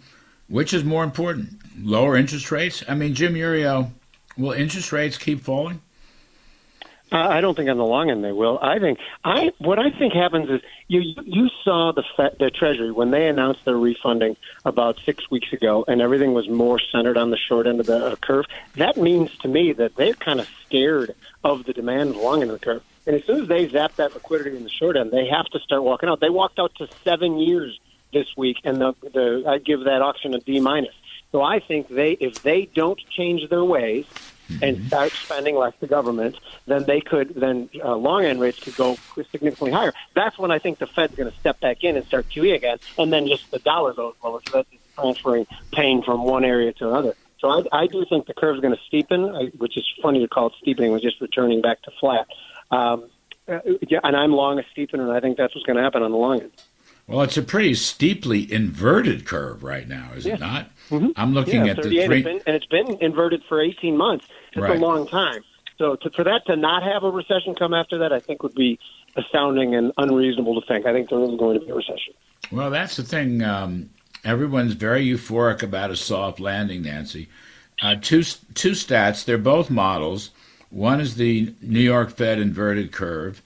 Which 0.50 0.74
is 0.74 0.84
more 0.84 1.01
important? 1.01 1.62
Lower 1.79 2.17
interest 2.17 2.51
rates? 2.51 2.84
I 2.89 2.93
mean, 2.93 3.15
Jim 3.15 3.36
Iuorio, 3.36 3.91
will 4.38 4.51
interest 4.51 4.91
rates 4.91 5.17
keep 5.17 5.39
falling? 5.39 5.79
Uh, 7.10 7.20
I 7.20 7.39
don't 7.39 7.55
think 7.55 7.70
on 7.70 7.77
the 7.77 7.86
long 7.86 8.10
end 8.10 8.22
they 8.22 8.34
will. 8.34 8.60
I 8.62 8.79
think 8.79 9.00
I 9.24 9.53
what 9.60 9.79
I 9.79 9.91
think 9.91 10.12
happens 10.12 10.50
is 10.50 10.60
you 10.89 11.13
you 11.24 11.48
saw 11.63 11.93
the 11.93 12.03
the 12.38 12.51
Treasury 12.51 12.91
when 12.91 13.12
they 13.12 13.29
announced 13.29 13.63
their 13.63 13.77
refunding 13.77 14.36
about 14.65 15.00
six 15.05 15.32
weeks 15.32 15.53
ago, 15.53 15.86
and 15.88 16.01
everything 16.01 16.34
was 16.34 16.50
more 16.50 16.82
centered 16.91 17.17
on 17.17 17.29
the 17.29 17.38
short 17.38 17.65
end 17.65 17.79
of 17.79 17.86
the 17.86 18.08
uh, 18.08 18.15
curve. 18.17 18.46
That 18.75 18.98
means 18.98 19.38
to 19.38 19.48
me 19.48 19.72
that 19.72 19.96
they're 19.96 20.15
kind 20.15 20.41
of 20.41 20.50
scared 20.65 21.15
of 21.46 21.63
the 21.63 21.72
demand 21.72 22.17
long 22.17 22.41
end 22.41 22.51
of 22.51 22.60
the 22.60 22.65
curve. 22.65 22.84
And 23.05 23.15
as 23.15 23.24
soon 23.25 23.41
as 23.41 23.48
they 23.48 23.67
zap 23.67 23.95
that 23.98 24.13
liquidity 24.13 24.55
in 24.55 24.63
the 24.63 24.69
short 24.69 24.95
end, 24.95 25.12
they 25.12 25.27
have 25.27 25.45
to 25.48 25.60
start 25.60 25.83
walking 25.83 26.07
out. 26.10 26.19
They 26.19 26.29
walked 26.29 26.60
out 26.60 26.74
to 26.75 26.88
seven 27.03 27.38
years 27.38 27.79
this 28.13 28.27
week, 28.38 28.57
and 28.63 28.79
the, 28.79 28.93
the 29.01 29.43
I 29.48 29.57
give 29.57 29.83
that 29.86 30.01
auction 30.01 30.33
a 30.33 30.39
D 30.39 30.60
minus. 30.60 30.93
So 31.31 31.41
I 31.41 31.60
think 31.60 31.88
they 31.89 32.12
if 32.12 32.43
they 32.43 32.65
don't 32.74 33.00
change 33.10 33.50
their 33.50 33.63
ways 33.63 34.05
and 34.62 34.86
start 34.86 35.12
spending 35.13 35.55
less 35.55 35.74
to 35.79 35.88
government, 35.88 36.38
then 36.67 36.83
they 36.83 37.01
could 37.01 37.33
then 37.36 37.69
uh, 37.83 37.95
long 37.95 38.24
end 38.24 38.39
rates 38.39 38.60
could 38.60 38.75
go 38.75 38.95
significantly 39.15 39.72
higher. 39.72 39.93
That's 40.15 40.38
when 40.38 40.51
I 40.51 40.60
think 40.60 40.77
the 40.77 40.86
Fed's 40.88 41.15
going 41.15 41.31
to 41.31 41.38
step 41.39 41.60
back 41.60 41.83
in 41.83 41.98
and 41.98 42.05
start 42.05 42.27
QE 42.29 42.53
again, 42.55 42.77
and 42.98 43.12
then 43.12 43.27
just 43.27 43.50
the 43.51 43.60
dollar 43.60 43.93
goes 43.93 44.13
lower. 44.24 44.41
So 44.50 44.57
that's 44.57 44.69
transferring 44.95 45.48
pain 45.72 46.03
from 46.03 46.24
one 46.24 46.45
area 46.45 46.72
to 46.74 46.89
another. 46.89 47.15
So 47.39 47.50
I, 47.50 47.63
I 47.83 47.88
do 47.88 48.05
think 48.07 48.27
the 48.27 48.33
curve 48.33 48.55
is 48.55 48.62
going 48.62 48.75
to 48.75 48.81
steepen, 48.89 49.36
I- 49.36 49.57
which 49.57 49.75
is 49.75 49.86
funny 50.01 50.19
to 50.22 50.27
call 50.27 50.48
it 50.48 50.53
steepening. 50.62 50.91
It 50.91 50.93
was 50.93 51.01
just 51.01 51.19
returning 51.19 51.62
back 51.62 51.81
to 51.81 51.91
flat. 52.00 52.27
Um, 52.74 53.03
uh, 53.48 53.60
yeah, 53.88 54.00
and 54.03 54.15
I'm 54.15 54.32
long 54.32 54.60
a 54.60 54.63
steepen, 54.75 54.96
and 55.00 55.12
I 55.12 55.20
think 55.20 55.38
that's 55.38 55.53
what's 55.53 55.65
going 55.65 55.77
to 55.77 55.84
happen 55.84 56.01
on 56.01 56.12
the 56.12 56.18
long 56.18 56.42
end. 56.42 56.51
Well, 57.08 57.22
it's 57.22 57.36
a 57.36 57.42
pretty 57.42 57.74
steeply 57.74 58.50
inverted 58.51 59.25
curve 59.25 59.62
right 59.63 59.88
now, 59.88 60.12
is 60.15 60.25
Yeah. 60.25 60.36
it 60.36 60.39
not? 60.39 60.70
Mhm. 60.89 61.12
I'm 61.18 61.34
looking 61.34 61.65
yeah, 61.65 61.72
at 61.72 61.77
the 61.77 61.84
three. 61.84 62.00
it's 62.00 62.24
been, 62.24 62.42
and 62.48 62.56
it's 62.56 62.65
been 62.65 62.98
inverted 63.01 63.44
for 63.50 63.62
18 63.62 63.98
months. 63.98 64.25
It's 64.53 64.62
Right. 64.62 64.77
a 64.77 64.80
long 64.80 65.06
time. 65.08 65.44
So 65.77 65.96
to, 65.98 66.10
for 66.12 66.24
that 66.24 66.46
to 66.48 66.56
not 66.56 66.84
have 66.84 67.03
a 67.03 67.10
recession 67.12 67.56
come 67.56 67.74
after 67.74 67.98
that, 67.98 68.13
I 68.13 68.20
think 68.20 68.42
would 68.44 68.56
be 68.56 68.80
astounding 69.18 69.75
and 69.75 69.92
unreasonable 69.98 70.60
to 70.62 70.65
think. 70.65 70.86
I 70.86 70.94
think 70.94 71.10
there 71.10 71.20
is 71.20 71.36
going 71.38 71.60
to 71.60 71.65
be 71.65 71.72
a 71.72 71.75
recession. 71.75 72.13
Well, 72.51 72.70
that's 72.72 72.96
the 72.96 73.03
thing. 73.03 73.44
Um, 73.44 73.89
everyone's 74.24 74.74
very 74.74 75.06
euphoric 75.06 75.62
about 75.62 75.92
a 75.92 75.96
soft 75.98 76.39
landing, 76.39 76.84
Nancy. 76.84 77.27
Uh, 77.82 77.96
two 77.96 78.24
two 78.53 78.72
stats. 78.72 79.25
They're 79.25 79.38
both 79.38 79.70
models. 79.70 80.30
One 80.74 81.00
is 81.00 81.15
the 81.15 81.53
New 81.62 81.80
York 81.80 82.10
Fed 82.10 82.39
inverted 82.39 82.92
curve, 82.92 83.44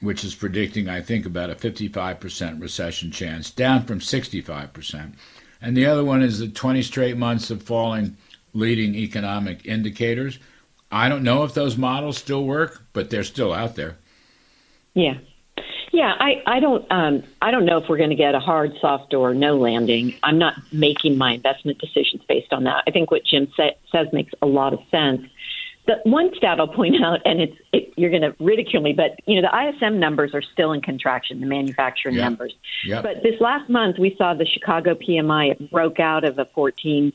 which 0.00 0.22
is 0.22 0.36
predicting, 0.36 0.88
I 0.88 1.00
think, 1.00 1.26
about 1.26 1.50
a 1.50 1.56
55% 1.56 2.62
recession 2.62 3.10
chance, 3.10 3.50
down 3.50 3.84
from 3.86 3.98
65%. 3.98 5.14
And 5.60 5.76
the 5.76 5.84
other 5.84 6.04
one 6.04 6.22
is 6.22 6.38
the 6.38 6.46
20 6.46 6.80
straight 6.82 7.16
months 7.16 7.50
of 7.50 7.64
falling 7.64 8.16
leading 8.52 8.94
economic 8.94 9.66
indicators. 9.66 10.38
I 10.92 11.08
don't 11.08 11.24
know 11.24 11.42
if 11.42 11.54
those 11.54 11.76
models 11.76 12.18
still 12.18 12.44
work, 12.44 12.84
but 12.92 13.10
they're 13.10 13.24
still 13.24 13.52
out 13.52 13.74
there. 13.74 13.96
Yeah. 14.94 15.14
Yeah, 15.90 16.14
I, 16.18 16.42
I 16.46 16.60
don't 16.60 16.86
um, 16.90 17.22
I 17.40 17.50
don't 17.50 17.66
know 17.66 17.78
if 17.78 17.88
we're 17.88 17.98
going 17.98 18.10
to 18.10 18.16
get 18.16 18.34
a 18.34 18.40
hard, 18.40 18.72
soft, 18.80 19.14
or 19.14 19.32
no 19.32 19.56
landing. 19.56 20.14
I'm 20.24 20.38
not 20.38 20.54
making 20.72 21.18
my 21.18 21.32
investment 21.32 21.78
decisions 21.78 22.22
based 22.28 22.52
on 22.52 22.64
that. 22.64 22.82
I 22.86 22.90
think 22.90 23.12
what 23.12 23.24
Jim 23.24 23.48
sa- 23.56 23.70
says 23.92 24.08
makes 24.12 24.32
a 24.42 24.46
lot 24.46 24.72
of 24.72 24.80
sense. 24.90 25.22
The 25.86 26.00
one 26.04 26.30
stat 26.36 26.58
I'll 26.60 26.68
point 26.68 27.02
out, 27.04 27.20
and 27.26 27.42
it's 27.42 27.56
it, 27.72 27.92
you're 27.96 28.10
going 28.10 28.22
to 28.22 28.34
ridicule 28.40 28.82
me, 28.82 28.94
but 28.94 29.18
you 29.26 29.40
know 29.40 29.48
the 29.48 29.68
ISM 29.68 30.00
numbers 30.00 30.34
are 30.34 30.42
still 30.42 30.72
in 30.72 30.80
contraction, 30.80 31.40
the 31.40 31.46
manufacturing 31.46 32.14
Yeah. 32.14 32.24
numbers. 32.24 32.54
Yep. 32.86 33.02
But 33.02 33.22
this 33.22 33.40
last 33.40 33.68
month, 33.68 33.98
we 33.98 34.14
saw 34.16 34.34
the 34.34 34.46
Chicago 34.46 34.94
PMI 34.94 35.52
it 35.52 35.70
broke 35.70 36.00
out 36.00 36.24
of 36.24 36.38
a 36.38 36.46
14 36.46 37.12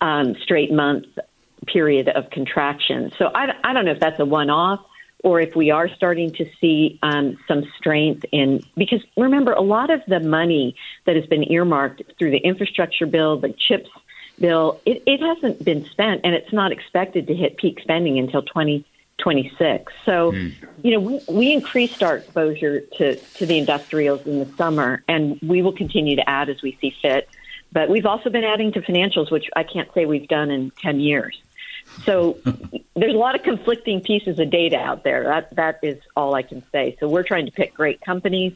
um, 0.00 0.34
straight 0.42 0.72
month 0.72 1.06
period 1.66 2.08
of 2.08 2.30
contraction. 2.30 3.12
So 3.18 3.26
I, 3.34 3.52
I 3.64 3.72
don't 3.72 3.84
know 3.84 3.92
if 3.92 4.00
that's 4.00 4.18
a 4.18 4.24
one 4.24 4.50
off 4.50 4.80
or 5.24 5.40
if 5.40 5.56
we 5.56 5.70
are 5.70 5.88
starting 5.88 6.32
to 6.32 6.46
see 6.60 6.98
um, 7.02 7.36
some 7.48 7.64
strength 7.76 8.24
in 8.32 8.62
because 8.76 9.00
remember 9.16 9.52
a 9.52 9.60
lot 9.62 9.90
of 9.90 10.00
the 10.06 10.20
money 10.20 10.76
that 11.06 11.16
has 11.16 11.26
been 11.26 11.50
earmarked 11.50 12.02
through 12.18 12.30
the 12.30 12.38
infrastructure 12.38 13.06
bill, 13.06 13.38
the 13.38 13.52
chips 13.58 13.90
bill, 14.40 14.80
it, 14.84 15.02
it 15.06 15.20
hasn't 15.20 15.64
been 15.64 15.84
spent 15.86 16.22
and 16.24 16.34
it's 16.34 16.52
not 16.52 16.72
expected 16.72 17.26
to 17.28 17.34
hit 17.34 17.56
peak 17.56 17.80
spending 17.80 18.18
until 18.18 18.42
2026. 18.42 19.92
So, 20.04 20.32
you 20.82 20.92
know, 20.92 21.00
we, 21.00 21.20
we 21.28 21.52
increased 21.52 22.02
our 22.02 22.16
exposure 22.16 22.80
to, 22.80 23.16
to 23.16 23.46
the 23.46 23.58
industrials 23.58 24.26
in 24.26 24.38
the 24.38 24.46
summer 24.56 25.02
and 25.08 25.38
we 25.40 25.62
will 25.62 25.72
continue 25.72 26.16
to 26.16 26.28
add 26.28 26.48
as 26.48 26.62
we 26.62 26.76
see 26.80 26.94
fit. 27.02 27.28
But 27.70 27.90
we've 27.90 28.06
also 28.06 28.30
been 28.30 28.44
adding 28.44 28.72
to 28.72 28.80
financials, 28.80 29.30
which 29.30 29.50
I 29.54 29.62
can't 29.62 29.92
say 29.92 30.06
we've 30.06 30.28
done 30.28 30.50
in 30.50 30.70
10 30.70 31.00
years. 31.00 31.38
So 32.04 32.38
there's 32.96 33.14
a 33.14 33.18
lot 33.18 33.34
of 33.34 33.42
conflicting 33.42 34.00
pieces 34.00 34.38
of 34.38 34.50
data 34.50 34.76
out 34.76 35.04
there. 35.04 35.24
That 35.24 35.54
that 35.56 35.80
is 35.82 35.98
all 36.16 36.34
I 36.34 36.42
can 36.42 36.62
say. 36.72 36.96
So 37.00 37.08
we're 37.08 37.22
trying 37.22 37.46
to 37.46 37.52
pick 37.52 37.74
great 37.74 38.00
companies 38.00 38.54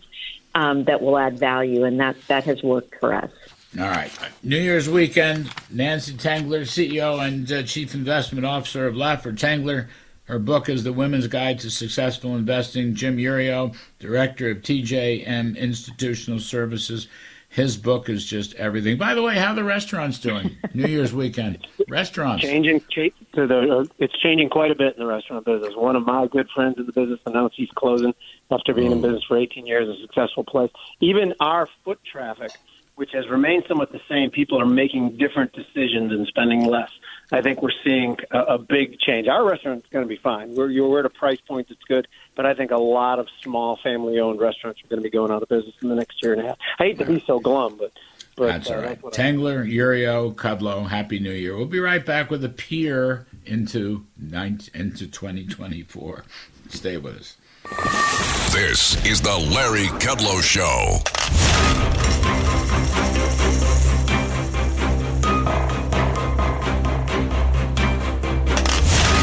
um, 0.55 0.85
that 0.85 1.03
will 1.03 1.19
add 1.19 1.39
value, 1.39 1.85
and 1.85 2.01
that 2.01 2.17
that 2.29 2.45
has 2.45 2.63
worked 2.63 2.95
for 2.97 3.15
us. 3.15 3.31
All 3.79 3.89
right. 3.89 4.11
New 4.43 4.59
Year's 4.59 4.89
weekend, 4.89 5.51
Nancy 5.71 6.13
Tengler, 6.13 6.63
CEO 6.63 7.27
and 7.27 7.51
uh, 7.51 7.63
Chief 7.63 7.95
Investment 7.95 8.45
Officer 8.45 8.87
of 8.87 8.95
Laffer 8.95 9.33
Tengler. 9.33 9.89
Her 10.25 10.39
book 10.39 10.69
is 10.69 10.85
The 10.85 10.93
Women's 10.93 11.27
Guide 11.27 11.59
to 11.61 11.71
Successful 11.71 12.37
Investing. 12.37 12.95
Jim 12.95 13.17
Iuorio, 13.17 13.75
Director 13.99 14.51
of 14.51 14.59
TJM 14.59 15.57
Institutional 15.57 16.39
Services. 16.39 17.09
His 17.49 17.77
book 17.79 18.09
is 18.11 18.25
just 18.27 18.55
everything. 18.55 18.97
By 18.99 19.15
the 19.15 19.23
way, 19.23 19.37
how 19.37 19.53
are 19.53 19.55
the 19.55 19.65
restaurants 19.65 20.19
doing? 20.19 20.57
New 20.75 20.87
Year's 20.87 21.13
weekend. 21.15 21.67
Restaurants. 21.89 22.43
Changing 22.43 22.81
to 22.91 23.11
the, 23.35 23.79
uh, 23.81 23.85
it's 23.99 24.17
changing 24.19 24.51
quite 24.51 24.71
a 24.71 24.75
bit 24.75 24.95
in 24.97 25.01
the 25.01 25.07
restaurant 25.07 25.45
business. 25.47 25.75
One 25.77 25.97
of 25.97 26.05
my 26.05 26.27
good 26.27 26.49
friends 26.55 26.77
in 26.79 26.85
the 26.87 26.93
business 26.93 27.21
announced 27.27 27.57
he's 27.57 27.71
closing 27.75 28.15
after 28.51 28.75
being 28.75 28.93
in 28.93 28.99
Oh. 28.99 29.03
business 29.03 29.25
for 29.25 29.39
18 29.39 29.67
years, 29.67 29.89
a 29.89 30.01
successful 30.03 30.45
place. 30.45 30.71
Even 31.01 31.35
our 31.41 31.69
foot 31.85 31.99
traffic, 32.11 32.53
which 32.95 33.11
has 33.13 33.29
remained 33.29 33.65
somewhat 33.67 33.91
the 33.93 34.01
same, 34.09 34.31
people 34.31 34.61
are 34.61 34.67
making 34.67 35.17
different 35.17 35.53
decisions 35.53 36.13
and 36.13 36.27
spending 36.27 36.65
less. 36.65 36.91
I 37.31 37.41
think 37.41 37.63
we're 37.63 37.71
seeing 37.83 38.19
a, 38.31 38.41
a 38.41 38.59
big 38.59 38.99
change. 38.99 39.27
Our 39.29 39.45
restaurant's 39.45 39.89
going 39.89 40.05
to 40.05 40.09
be 40.09 40.19
fine. 40.19 40.55
We're, 40.55 40.69
you're 40.69 40.99
at 40.99 41.07
a 41.07 41.11
price 41.11 41.41
point 41.41 41.69
that's 41.69 41.83
good, 41.85 42.07
but 42.35 42.45
I 42.45 42.55
think 42.55 42.71
a 42.71 42.77
lot 42.77 43.19
of 43.19 43.29
small 43.43 43.77
family-owned 43.83 44.41
restaurants 44.41 44.83
are 44.85 44.89
going 44.89 45.01
to 45.01 45.05
be 45.05 45.11
going 45.11 45.33
out 45.33 45.43
of 45.43 45.49
business 45.49 45.75
in 45.83 45.89
the 45.89 45.95
next 45.95 46.23
year 46.23 46.35
and 46.35 46.43
a 46.43 46.49
half. 46.49 46.59
I 46.79 46.85
hate 46.85 46.99
to 46.99 47.07
be 47.07 47.21
so 47.27 47.41
glum, 47.41 47.77
but 47.79 47.93
but 48.35 48.47
That's 48.47 48.71
uh, 48.71 48.75
all 48.75 48.81
right. 48.83 49.03
what 49.03 49.19
I- 49.19 49.23
Tengler, 49.23 49.71
Iuorio, 49.71 50.35
Kudlow, 50.35 50.89
Happy 50.89 51.19
New 51.19 51.33
Year. 51.33 51.57
We'll 51.57 51.67
be 51.67 51.81
right 51.81 52.05
back 52.05 52.31
with 52.31 52.43
a 52.45 52.49
peer 52.49 53.27
into 53.45 54.07
19, 54.19 54.71
into 54.75 55.07
2024. 55.07 56.25
Stay 56.69 56.97
with 56.97 57.17
us. 57.17 57.37
This 58.53 59.05
is 59.05 59.21
the 59.21 59.37
Larry 59.55 59.87
Kudlow 60.01 60.43
Show. 60.43 60.99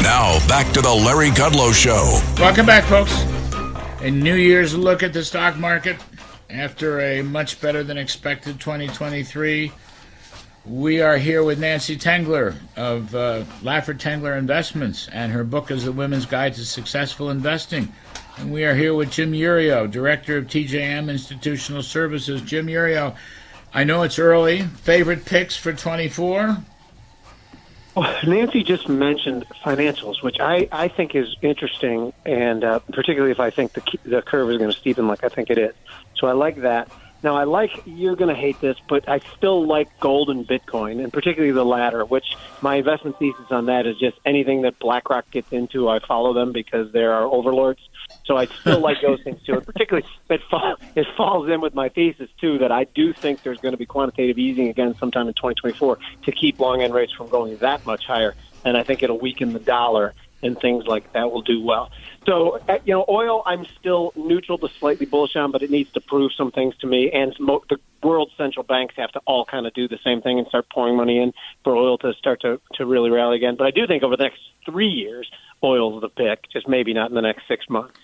Now, 0.02 0.38
back 0.48 0.72
to 0.72 0.80
the 0.80 0.92
Larry 0.92 1.28
Kudlow 1.28 1.74
Show. 1.74 2.20
Welcome 2.40 2.64
back, 2.64 2.84
folks. 2.84 3.12
A 4.00 4.10
New 4.10 4.34
Year's 4.34 4.74
look 4.74 5.02
at 5.02 5.12
the 5.12 5.22
stock 5.22 5.58
market 5.58 5.98
after 6.48 7.00
a 7.00 7.20
much 7.20 7.60
better 7.60 7.84
than 7.84 7.98
expected 7.98 8.58
2023. 8.58 9.70
We 10.64 11.02
are 11.02 11.18
here 11.18 11.44
with 11.44 11.60
Nancy 11.60 11.98
Tengler 11.98 12.56
of 12.76 13.14
uh, 13.14 13.44
Laffer 13.60 13.92
Tengler 13.92 14.38
Investments, 14.38 15.06
and 15.12 15.32
her 15.32 15.44
book 15.44 15.70
is 15.70 15.84
The 15.84 15.92
Women's 15.92 16.24
Guide 16.24 16.54
to 16.54 16.64
Successful 16.64 17.28
Investing. 17.28 17.92
And 18.38 18.50
we 18.50 18.64
are 18.64 18.74
here 18.74 18.94
with 18.94 19.10
Jim 19.10 19.32
Iuorio, 19.32 19.90
Director 19.90 20.38
of 20.38 20.46
TJM 20.46 21.10
Institutional 21.10 21.82
Services. 21.82 22.40
Jim 22.40 22.68
Iuorio, 22.68 23.14
I 23.74 23.84
know 23.84 24.02
it's 24.02 24.18
early. 24.18 24.62
Favorite 24.62 25.26
picks 25.26 25.58
for 25.58 25.74
24? 25.74 26.56
Nancy 28.26 28.62
just 28.62 28.88
mentioned 28.88 29.46
financials, 29.64 30.22
which 30.22 30.40
I, 30.40 30.68
I 30.72 30.88
think 30.88 31.14
is 31.14 31.36
interesting, 31.42 32.12
and 32.24 32.64
uh, 32.64 32.78
particularly 32.92 33.32
if 33.32 33.40
I 33.40 33.50
think 33.50 33.72
the, 33.72 33.98
the 34.04 34.22
curve 34.22 34.50
is 34.50 34.58
going 34.58 34.70
to 34.70 34.78
steepen 34.78 35.08
like 35.08 35.24
I 35.24 35.28
think 35.28 35.50
it 35.50 35.58
is. 35.58 35.74
So 36.16 36.26
I 36.26 36.32
like 36.32 36.56
that. 36.62 36.90
Now, 37.22 37.36
I 37.36 37.44
like, 37.44 37.70
you're 37.84 38.16
going 38.16 38.34
to 38.34 38.40
hate 38.40 38.60
this, 38.60 38.76
but 38.88 39.08
I 39.08 39.20
still 39.36 39.66
like 39.66 40.00
gold 40.00 40.30
and 40.30 40.46
Bitcoin, 40.46 41.02
and 41.02 41.12
particularly 41.12 41.52
the 41.52 41.64
latter, 41.64 42.04
which 42.04 42.24
my 42.62 42.76
investment 42.76 43.18
thesis 43.18 43.46
on 43.50 43.66
that 43.66 43.86
is 43.86 43.98
just 43.98 44.18
anything 44.24 44.62
that 44.62 44.78
BlackRock 44.78 45.30
gets 45.30 45.52
into, 45.52 45.88
I 45.88 45.98
follow 45.98 46.32
them 46.32 46.52
because 46.52 46.92
they 46.92 47.04
are 47.04 47.24
overlords. 47.24 47.80
So 48.24 48.36
I 48.36 48.46
still 48.46 48.80
like 48.88 49.02
those 49.02 49.22
things 49.22 49.42
too. 49.42 49.54
And 49.54 49.66
particularly, 49.66 50.08
it, 50.30 50.40
fall, 50.50 50.76
it 50.94 51.06
falls 51.16 51.48
in 51.50 51.60
with 51.60 51.74
my 51.74 51.88
thesis 51.90 52.30
too 52.40 52.58
that 52.58 52.72
I 52.72 52.84
do 52.84 53.12
think 53.12 53.42
there's 53.42 53.60
going 53.60 53.72
to 53.72 53.78
be 53.78 53.86
quantitative 53.86 54.38
easing 54.38 54.68
again 54.68 54.94
sometime 54.98 55.28
in 55.28 55.34
2024 55.34 55.98
to 56.24 56.32
keep 56.32 56.58
long 56.58 56.82
end 56.82 56.94
rates 56.94 57.12
from 57.12 57.28
going 57.28 57.56
that 57.58 57.84
much 57.84 58.06
higher. 58.06 58.34
And 58.64 58.76
I 58.76 58.82
think 58.82 59.02
it'll 59.02 59.18
weaken 59.18 59.52
the 59.52 59.58
dollar 59.58 60.14
and 60.42 60.58
things 60.60 60.86
like 60.86 61.12
that 61.12 61.30
will 61.30 61.42
do 61.42 61.62
well. 61.62 61.90
So, 62.26 62.60
uh, 62.68 62.78
you 62.84 62.94
know, 62.94 63.04
oil, 63.08 63.42
I'm 63.46 63.66
still 63.78 64.12
neutral 64.14 64.58
to 64.58 64.68
slightly 64.78 65.06
bullish 65.06 65.36
on, 65.36 65.52
but 65.52 65.62
it 65.62 65.70
needs 65.70 65.90
to 65.92 66.00
prove 66.00 66.32
some 66.36 66.50
things 66.50 66.76
to 66.78 66.86
me. 66.86 67.10
And 67.10 67.34
the 67.38 67.78
world 68.02 68.30
central 68.36 68.62
banks 68.62 68.94
have 68.96 69.10
to 69.12 69.20
all 69.26 69.44
kind 69.44 69.66
of 69.66 69.74
do 69.74 69.88
the 69.88 69.98
same 70.04 70.20
thing 70.22 70.38
and 70.38 70.46
start 70.48 70.68
pouring 70.70 70.96
money 70.96 71.18
in 71.18 71.32
for 71.64 71.76
oil 71.76 71.98
to 71.98 72.12
start 72.14 72.40
to, 72.42 72.60
to 72.74 72.86
really 72.86 73.10
rally 73.10 73.36
again. 73.36 73.56
But 73.56 73.66
I 73.66 73.70
do 73.70 73.86
think 73.86 74.02
over 74.02 74.16
the 74.16 74.24
next 74.24 74.40
three 74.64 74.88
years, 74.88 75.30
oil's 75.62 76.00
the 76.00 76.08
pick, 76.08 76.50
just 76.50 76.68
maybe 76.68 76.92
not 76.92 77.10
in 77.10 77.14
the 77.14 77.22
next 77.22 77.48
six 77.48 77.68
months. 77.68 77.98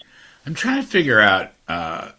I'm 0.47 0.55
trying 0.55 0.81
to 0.81 0.87
figure 0.87 1.21
out 1.21 1.53
uh, 1.69 2.13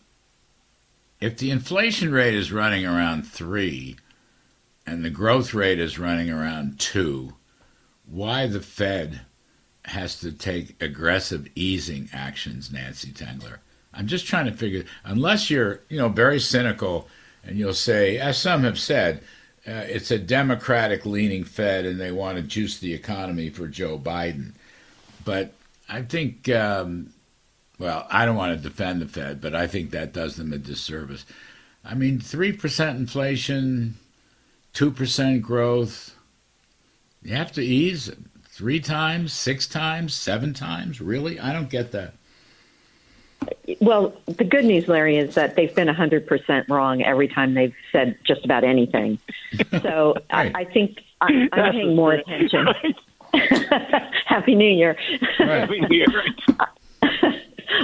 if 1.20 1.38
the 1.38 1.50
inflation 1.50 2.12
rate 2.12 2.36
is 2.36 2.52
running 2.52 2.86
around 2.86 3.24
three 3.24 3.98
and 4.86 5.04
the 5.04 5.10
growth 5.10 5.54
rate 5.54 5.80
is 5.80 5.98
running 5.98 6.30
around 6.30 6.80
two, 6.80 7.36
why 8.06 8.48
the 8.48 8.62
Fed 8.62 9.22
has 9.88 10.20
to 10.20 10.32
take 10.32 10.82
aggressive 10.82 11.48
easing 11.56 12.10
actions, 12.14 12.72
Nancy 12.72 13.10
Tengler. 13.10 13.60
I'm 13.94 14.08
just 14.08 14.28
trying 14.28 14.46
to 14.46 14.52
figure, 14.52 14.84
unless 15.04 15.50
you're, 15.50 15.82
you 15.90 15.98
know, 15.98 16.10
very 16.10 16.40
cynical 16.40 17.08
and 17.44 17.58
you'll 17.58 17.74
say, 17.74 18.18
as 18.18 18.38
some 18.38 18.64
have 18.64 18.78
said, 18.78 19.24
uh, 19.68 19.86
it's 19.88 20.12
a 20.12 20.20
Democratic 20.20 21.06
leaning 21.06 21.44
Fed 21.44 21.86
and 21.86 22.00
they 22.00 22.12
want 22.12 22.38
to 22.38 22.44
juice 22.44 22.80
the 22.80 22.94
economy 22.94 23.50
for 23.50 23.68
Joe 23.68 23.98
Biden. 23.98 24.52
But 25.26 25.54
I 25.90 26.02
think, 26.02 26.50
um, 26.50 27.14
well, 27.80 28.06
I 28.10 28.26
don't 28.26 28.36
want 28.36 28.56
to 28.58 28.70
defend 28.70 29.02
the 29.02 29.08
Fed, 29.08 29.42
but 29.42 29.56
I 29.56 29.68
think 29.68 29.92
that 29.92 30.14
does 30.14 30.36
them 30.36 30.54
a 30.54 30.58
disservice. 30.58 31.26
I 31.84 31.96
mean, 31.96 32.20
3% 32.20 32.96
inflation, 32.98 33.96
2% 34.74 35.42
growth, 35.42 36.14
you 37.24 37.34
have 37.34 37.52
to 37.54 37.62
ease 37.62 38.12
three 38.58 38.80
times, 38.80 39.34
six 39.34 39.68
times, 39.68 40.16
seven 40.16 40.52
times? 40.52 41.00
Really? 41.00 41.40
I 41.40 41.54
don't 41.54 41.70
get 41.70 41.92
that. 41.92 42.16
Well, 43.80 44.20
the 44.26 44.44
good 44.44 44.66
news, 44.66 44.88
Larry, 44.88 45.18
is 45.18 45.36
that 45.36 45.56
they've 45.56 45.74
been 45.76 45.88
100% 45.88 46.68
wrong 46.68 47.04
every 47.04 47.28
time 47.28 47.54
they've 47.54 47.76
said 47.92 48.18
just 48.26 48.44
about 48.44 48.64
anything. 48.64 49.20
So 49.82 50.16
right. 50.34 50.54
I, 50.56 50.62
I, 50.62 50.66
think 50.66 51.00
I, 51.22 51.32
am 51.32 51.50
paying 51.72 51.96
more 51.96 52.14
attention. 52.14 52.68
Happy 54.26 54.56
New 54.56 54.70
Year. 54.70 54.98
Right. 55.40 55.62
Happy 55.62 55.80
New 55.82 55.96
Year. 55.96 56.08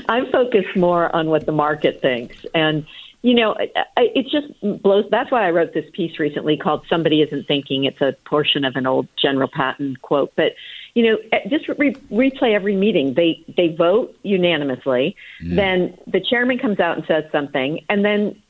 I'm 0.10 0.32
focused 0.32 0.76
more 0.76 1.16
on 1.16 1.28
what 1.30 1.46
the 1.46 1.52
market 1.52 2.02
thinks. 2.02 2.36
And 2.54 2.86
you 3.24 3.34
know, 3.34 3.56
it 3.96 4.28
just 4.28 4.84
blows. 4.84 5.06
That's 5.10 5.32
why 5.32 5.48
I 5.48 5.52
wrote 5.52 5.74
this 5.74 5.90
piece 5.94 6.20
recently 6.20 6.58
called 6.58 6.86
"Somebody 6.90 7.22
Isn't 7.22 7.48
Thinking." 7.48 7.86
It's 7.86 8.02
a 8.02 8.14
portion 8.26 8.66
of 8.66 8.76
an 8.76 8.86
old 8.86 9.08
General 9.20 9.48
Patton 9.48 9.96
quote, 10.02 10.34
but 10.36 10.56
you 10.94 11.04
know, 11.04 11.18
eh, 11.32 11.48
just 11.48 11.70
re- 11.80 11.96
replay 12.12 12.54
every 12.54 12.76
meeting. 12.76 13.14
They 13.14 13.42
they 13.56 13.70
vote 13.70 14.14
unanimously. 14.24 15.16
Mm. 15.42 15.56
Then 15.56 15.98
the 16.06 16.20
chairman 16.20 16.60
comes 16.60 16.82
out 16.82 16.98
and 16.98 17.06
says 17.08 17.24
something, 17.32 17.86
and 17.88 18.04
then 18.04 18.42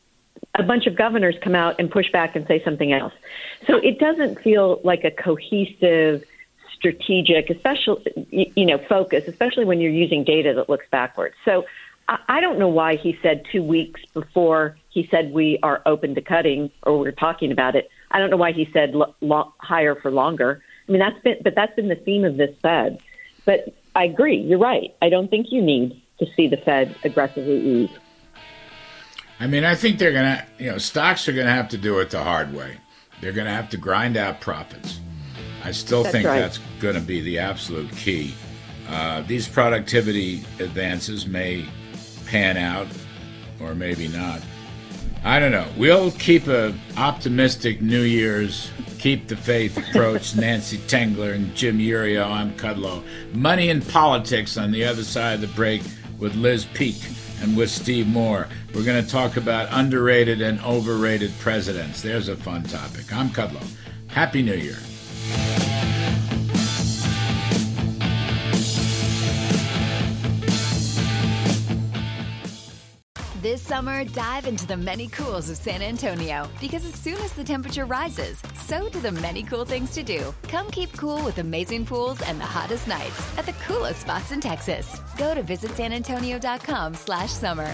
a 0.55 0.63
bunch 0.63 0.87
of 0.87 0.95
governors 0.95 1.35
come 1.43 1.53
out 1.53 1.75
and 1.77 1.91
push 1.91 2.11
back 2.11 2.35
and 2.35 2.47
say 2.47 2.61
something 2.63 2.93
else. 2.93 3.13
So 3.67 3.77
it 3.77 3.99
doesn't 3.99 4.41
feel 4.41 4.81
like 4.83 5.03
a 5.03 5.11
cohesive, 5.11 6.23
strategic, 6.75 7.51
especially 7.51 8.51
you 8.55 8.65
know, 8.65 8.79
focus, 8.89 9.27
especially 9.27 9.65
when 9.65 9.79
you're 9.79 9.91
using 9.91 10.23
data 10.23 10.53
that 10.55 10.67
looks 10.67 10.85
backwards. 10.91 11.35
So 11.45 11.65
I 12.07 12.41
don't 12.41 12.59
know 12.59 12.67
why 12.67 12.97
he 12.97 13.17
said 13.21 13.43
two 13.51 13.63
weeks 13.63 14.01
before 14.13 14.77
he 14.89 15.07
said 15.09 15.31
we 15.31 15.57
are 15.63 15.81
open 15.85 16.15
to 16.15 16.21
cutting 16.21 16.69
or 16.83 16.99
we're 16.99 17.11
talking 17.11 17.51
about 17.51 17.75
it. 17.75 17.89
I 18.11 18.19
don't 18.19 18.29
know 18.29 18.37
why 18.37 18.51
he 18.51 18.69
said 18.73 18.93
lo- 18.93 19.15
lo- 19.21 19.53
higher 19.57 19.95
for 19.95 20.11
longer. 20.11 20.61
I 20.87 20.91
mean, 20.91 20.99
that's 20.99 21.19
been, 21.23 21.37
but 21.43 21.55
that's 21.55 21.73
been 21.75 21.87
the 21.87 21.95
theme 21.95 22.25
of 22.25 22.37
this 22.37 22.55
Fed. 22.61 22.99
But 23.45 23.73
I 23.95 24.03
agree. 24.05 24.37
You're 24.37 24.59
right. 24.59 24.93
I 25.01 25.09
don't 25.09 25.29
think 25.29 25.47
you 25.51 25.61
need 25.61 26.01
to 26.19 26.25
see 26.35 26.47
the 26.47 26.57
Fed 26.57 26.95
aggressively 27.03 27.59
ease. 27.59 27.89
I 29.39 29.47
mean, 29.47 29.63
I 29.63 29.75
think 29.75 29.97
they're 29.97 30.11
going 30.11 30.25
to, 30.37 30.45
you 30.59 30.71
know, 30.71 30.77
stocks 30.77 31.27
are 31.27 31.33
going 31.33 31.47
to 31.47 31.53
have 31.53 31.69
to 31.69 31.77
do 31.77 31.99
it 31.99 32.09
the 32.09 32.23
hard 32.23 32.53
way. 32.53 32.77
They're 33.21 33.31
going 33.31 33.47
to 33.47 33.53
have 33.53 33.69
to 33.69 33.77
grind 33.77 34.17
out 34.17 34.41
profits. 34.41 34.99
I 35.63 35.71
still 35.71 36.03
that's 36.03 36.13
think 36.13 36.27
right. 36.27 36.39
that's 36.39 36.59
going 36.79 36.95
to 36.95 37.01
be 37.01 37.21
the 37.21 37.39
absolute 37.39 37.91
key. 37.91 38.35
Uh, 38.89 39.21
these 39.21 39.47
productivity 39.47 40.43
advances 40.59 41.25
may 41.25 41.65
pan 42.33 42.57
out, 42.57 42.87
or 43.61 43.75
maybe 43.75 44.07
not. 44.07 44.41
I 45.23 45.37
don't 45.39 45.51
know. 45.51 45.67
We'll 45.77 46.09
keep 46.13 46.47
a 46.47 46.73
optimistic 46.97 47.79
New 47.79 48.01
Year's, 48.01 48.71
keep 48.97 49.27
the 49.27 49.37
faith 49.37 49.77
approach. 49.77 50.35
Nancy 50.35 50.79
Tengler 50.79 51.35
and 51.35 51.53
Jim 51.53 51.77
Iuorio. 51.77 52.27
I'm 52.27 52.51
Kudlow. 52.55 53.03
Money 53.35 53.69
and 53.69 53.87
politics 53.87 54.57
on 54.57 54.71
the 54.71 54.83
other 54.83 55.03
side 55.03 55.35
of 55.35 55.41
the 55.41 55.47
break 55.55 55.83
with 56.17 56.33
Liz 56.33 56.65
Peek 56.65 56.95
and 57.43 57.55
with 57.55 57.69
Steve 57.69 58.07
Moore. 58.07 58.47
We're 58.73 58.83
going 58.83 59.03
to 59.03 59.07
talk 59.07 59.37
about 59.37 59.67
underrated 59.69 60.41
and 60.41 60.59
overrated 60.61 61.31
presidents. 61.37 62.01
There's 62.01 62.29
a 62.29 62.35
fun 62.35 62.63
topic. 62.63 63.13
I'm 63.13 63.29
Kudlow. 63.29 63.63
Happy 64.07 64.41
New 64.41 64.55
Year. 64.55 64.79
Dive 74.05 74.45
into 74.45 74.65
the 74.67 74.77
many 74.77 75.07
cools 75.07 75.49
of 75.49 75.57
San 75.57 75.81
Antonio 75.81 76.49
because 76.59 76.85
as 76.85 76.93
soon 76.93 77.17
as 77.21 77.33
the 77.33 77.43
temperature 77.43 77.85
rises, 77.85 78.41
so 78.65 78.89
do 78.89 78.99
the 78.99 79.11
many 79.11 79.43
cool 79.43 79.65
things 79.65 79.91
to 79.93 80.03
do. 80.03 80.33
Come 80.43 80.69
keep 80.71 80.91
cool 80.97 81.23
with 81.23 81.37
amazing 81.37 81.85
pools 81.85 82.21
and 82.21 82.39
the 82.39 82.45
hottest 82.45 82.87
nights 82.87 83.37
at 83.37 83.45
the 83.45 83.53
coolest 83.65 84.01
spots 84.01 84.31
in 84.31 84.41
Texas. 84.41 84.99
Go 85.17 85.33
to 85.33 85.43
visitsanantonio.com 85.43 86.95
slash 86.95 87.31
summer. 87.31 87.73